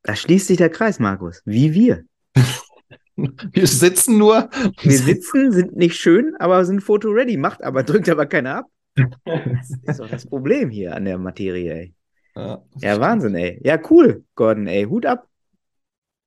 [0.04, 1.42] da schließt sich der Kreis, Markus.
[1.46, 2.06] Wie wir.
[3.16, 4.50] wir sitzen nur.
[4.82, 7.38] Wir sitzen, sind nicht schön, aber sind photo-ready.
[7.38, 8.66] Macht aber, drückt aber keiner ab.
[9.26, 11.94] Das ist doch das Problem hier an der Materie, ey.
[12.36, 13.60] Ja, ja Wahnsinn, ey.
[13.64, 14.86] Ja, cool, Gordon, ey.
[14.86, 15.28] Hut ab.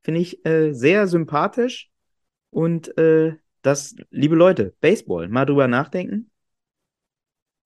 [0.03, 1.91] Finde ich äh, sehr sympathisch.
[2.51, 6.31] Und äh, das, liebe Leute, Baseball, mal drüber nachdenken.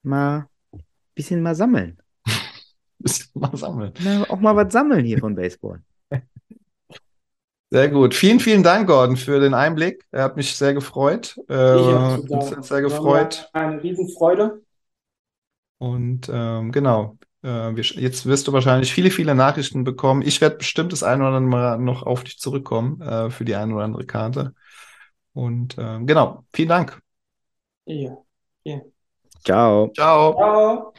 [0.03, 0.49] Mal
[1.15, 1.99] bisschen mal sammeln.
[2.99, 3.93] bisschen mal sammeln.
[4.05, 5.83] Na, auch mal was sammeln hier von Baseball.
[7.71, 8.15] Sehr gut.
[8.15, 10.07] Vielen, vielen Dank, Gordon, für den Einblick.
[10.13, 11.37] Er hat mich sehr gefreut.
[11.51, 13.51] Äh, ich habe sehr gefreut.
[13.53, 14.63] Eine Riesenfreude.
[15.79, 17.19] Und ähm, genau.
[17.47, 20.23] Äh, wir, jetzt wirst du wahrscheinlich viele, viele Nachrichten bekommen.
[20.23, 23.55] Ich werde bestimmt das eine oder andere Mal noch auf dich zurückkommen äh, für die
[23.55, 24.53] eine oder andere Karte.
[25.33, 26.45] Und ähm, genau.
[26.53, 27.01] Vielen Dank.
[27.85, 28.17] Ja.
[28.65, 28.81] ja.
[29.45, 29.93] Ciao.
[29.95, 30.35] Ciao.
[30.35, 30.93] Ciao.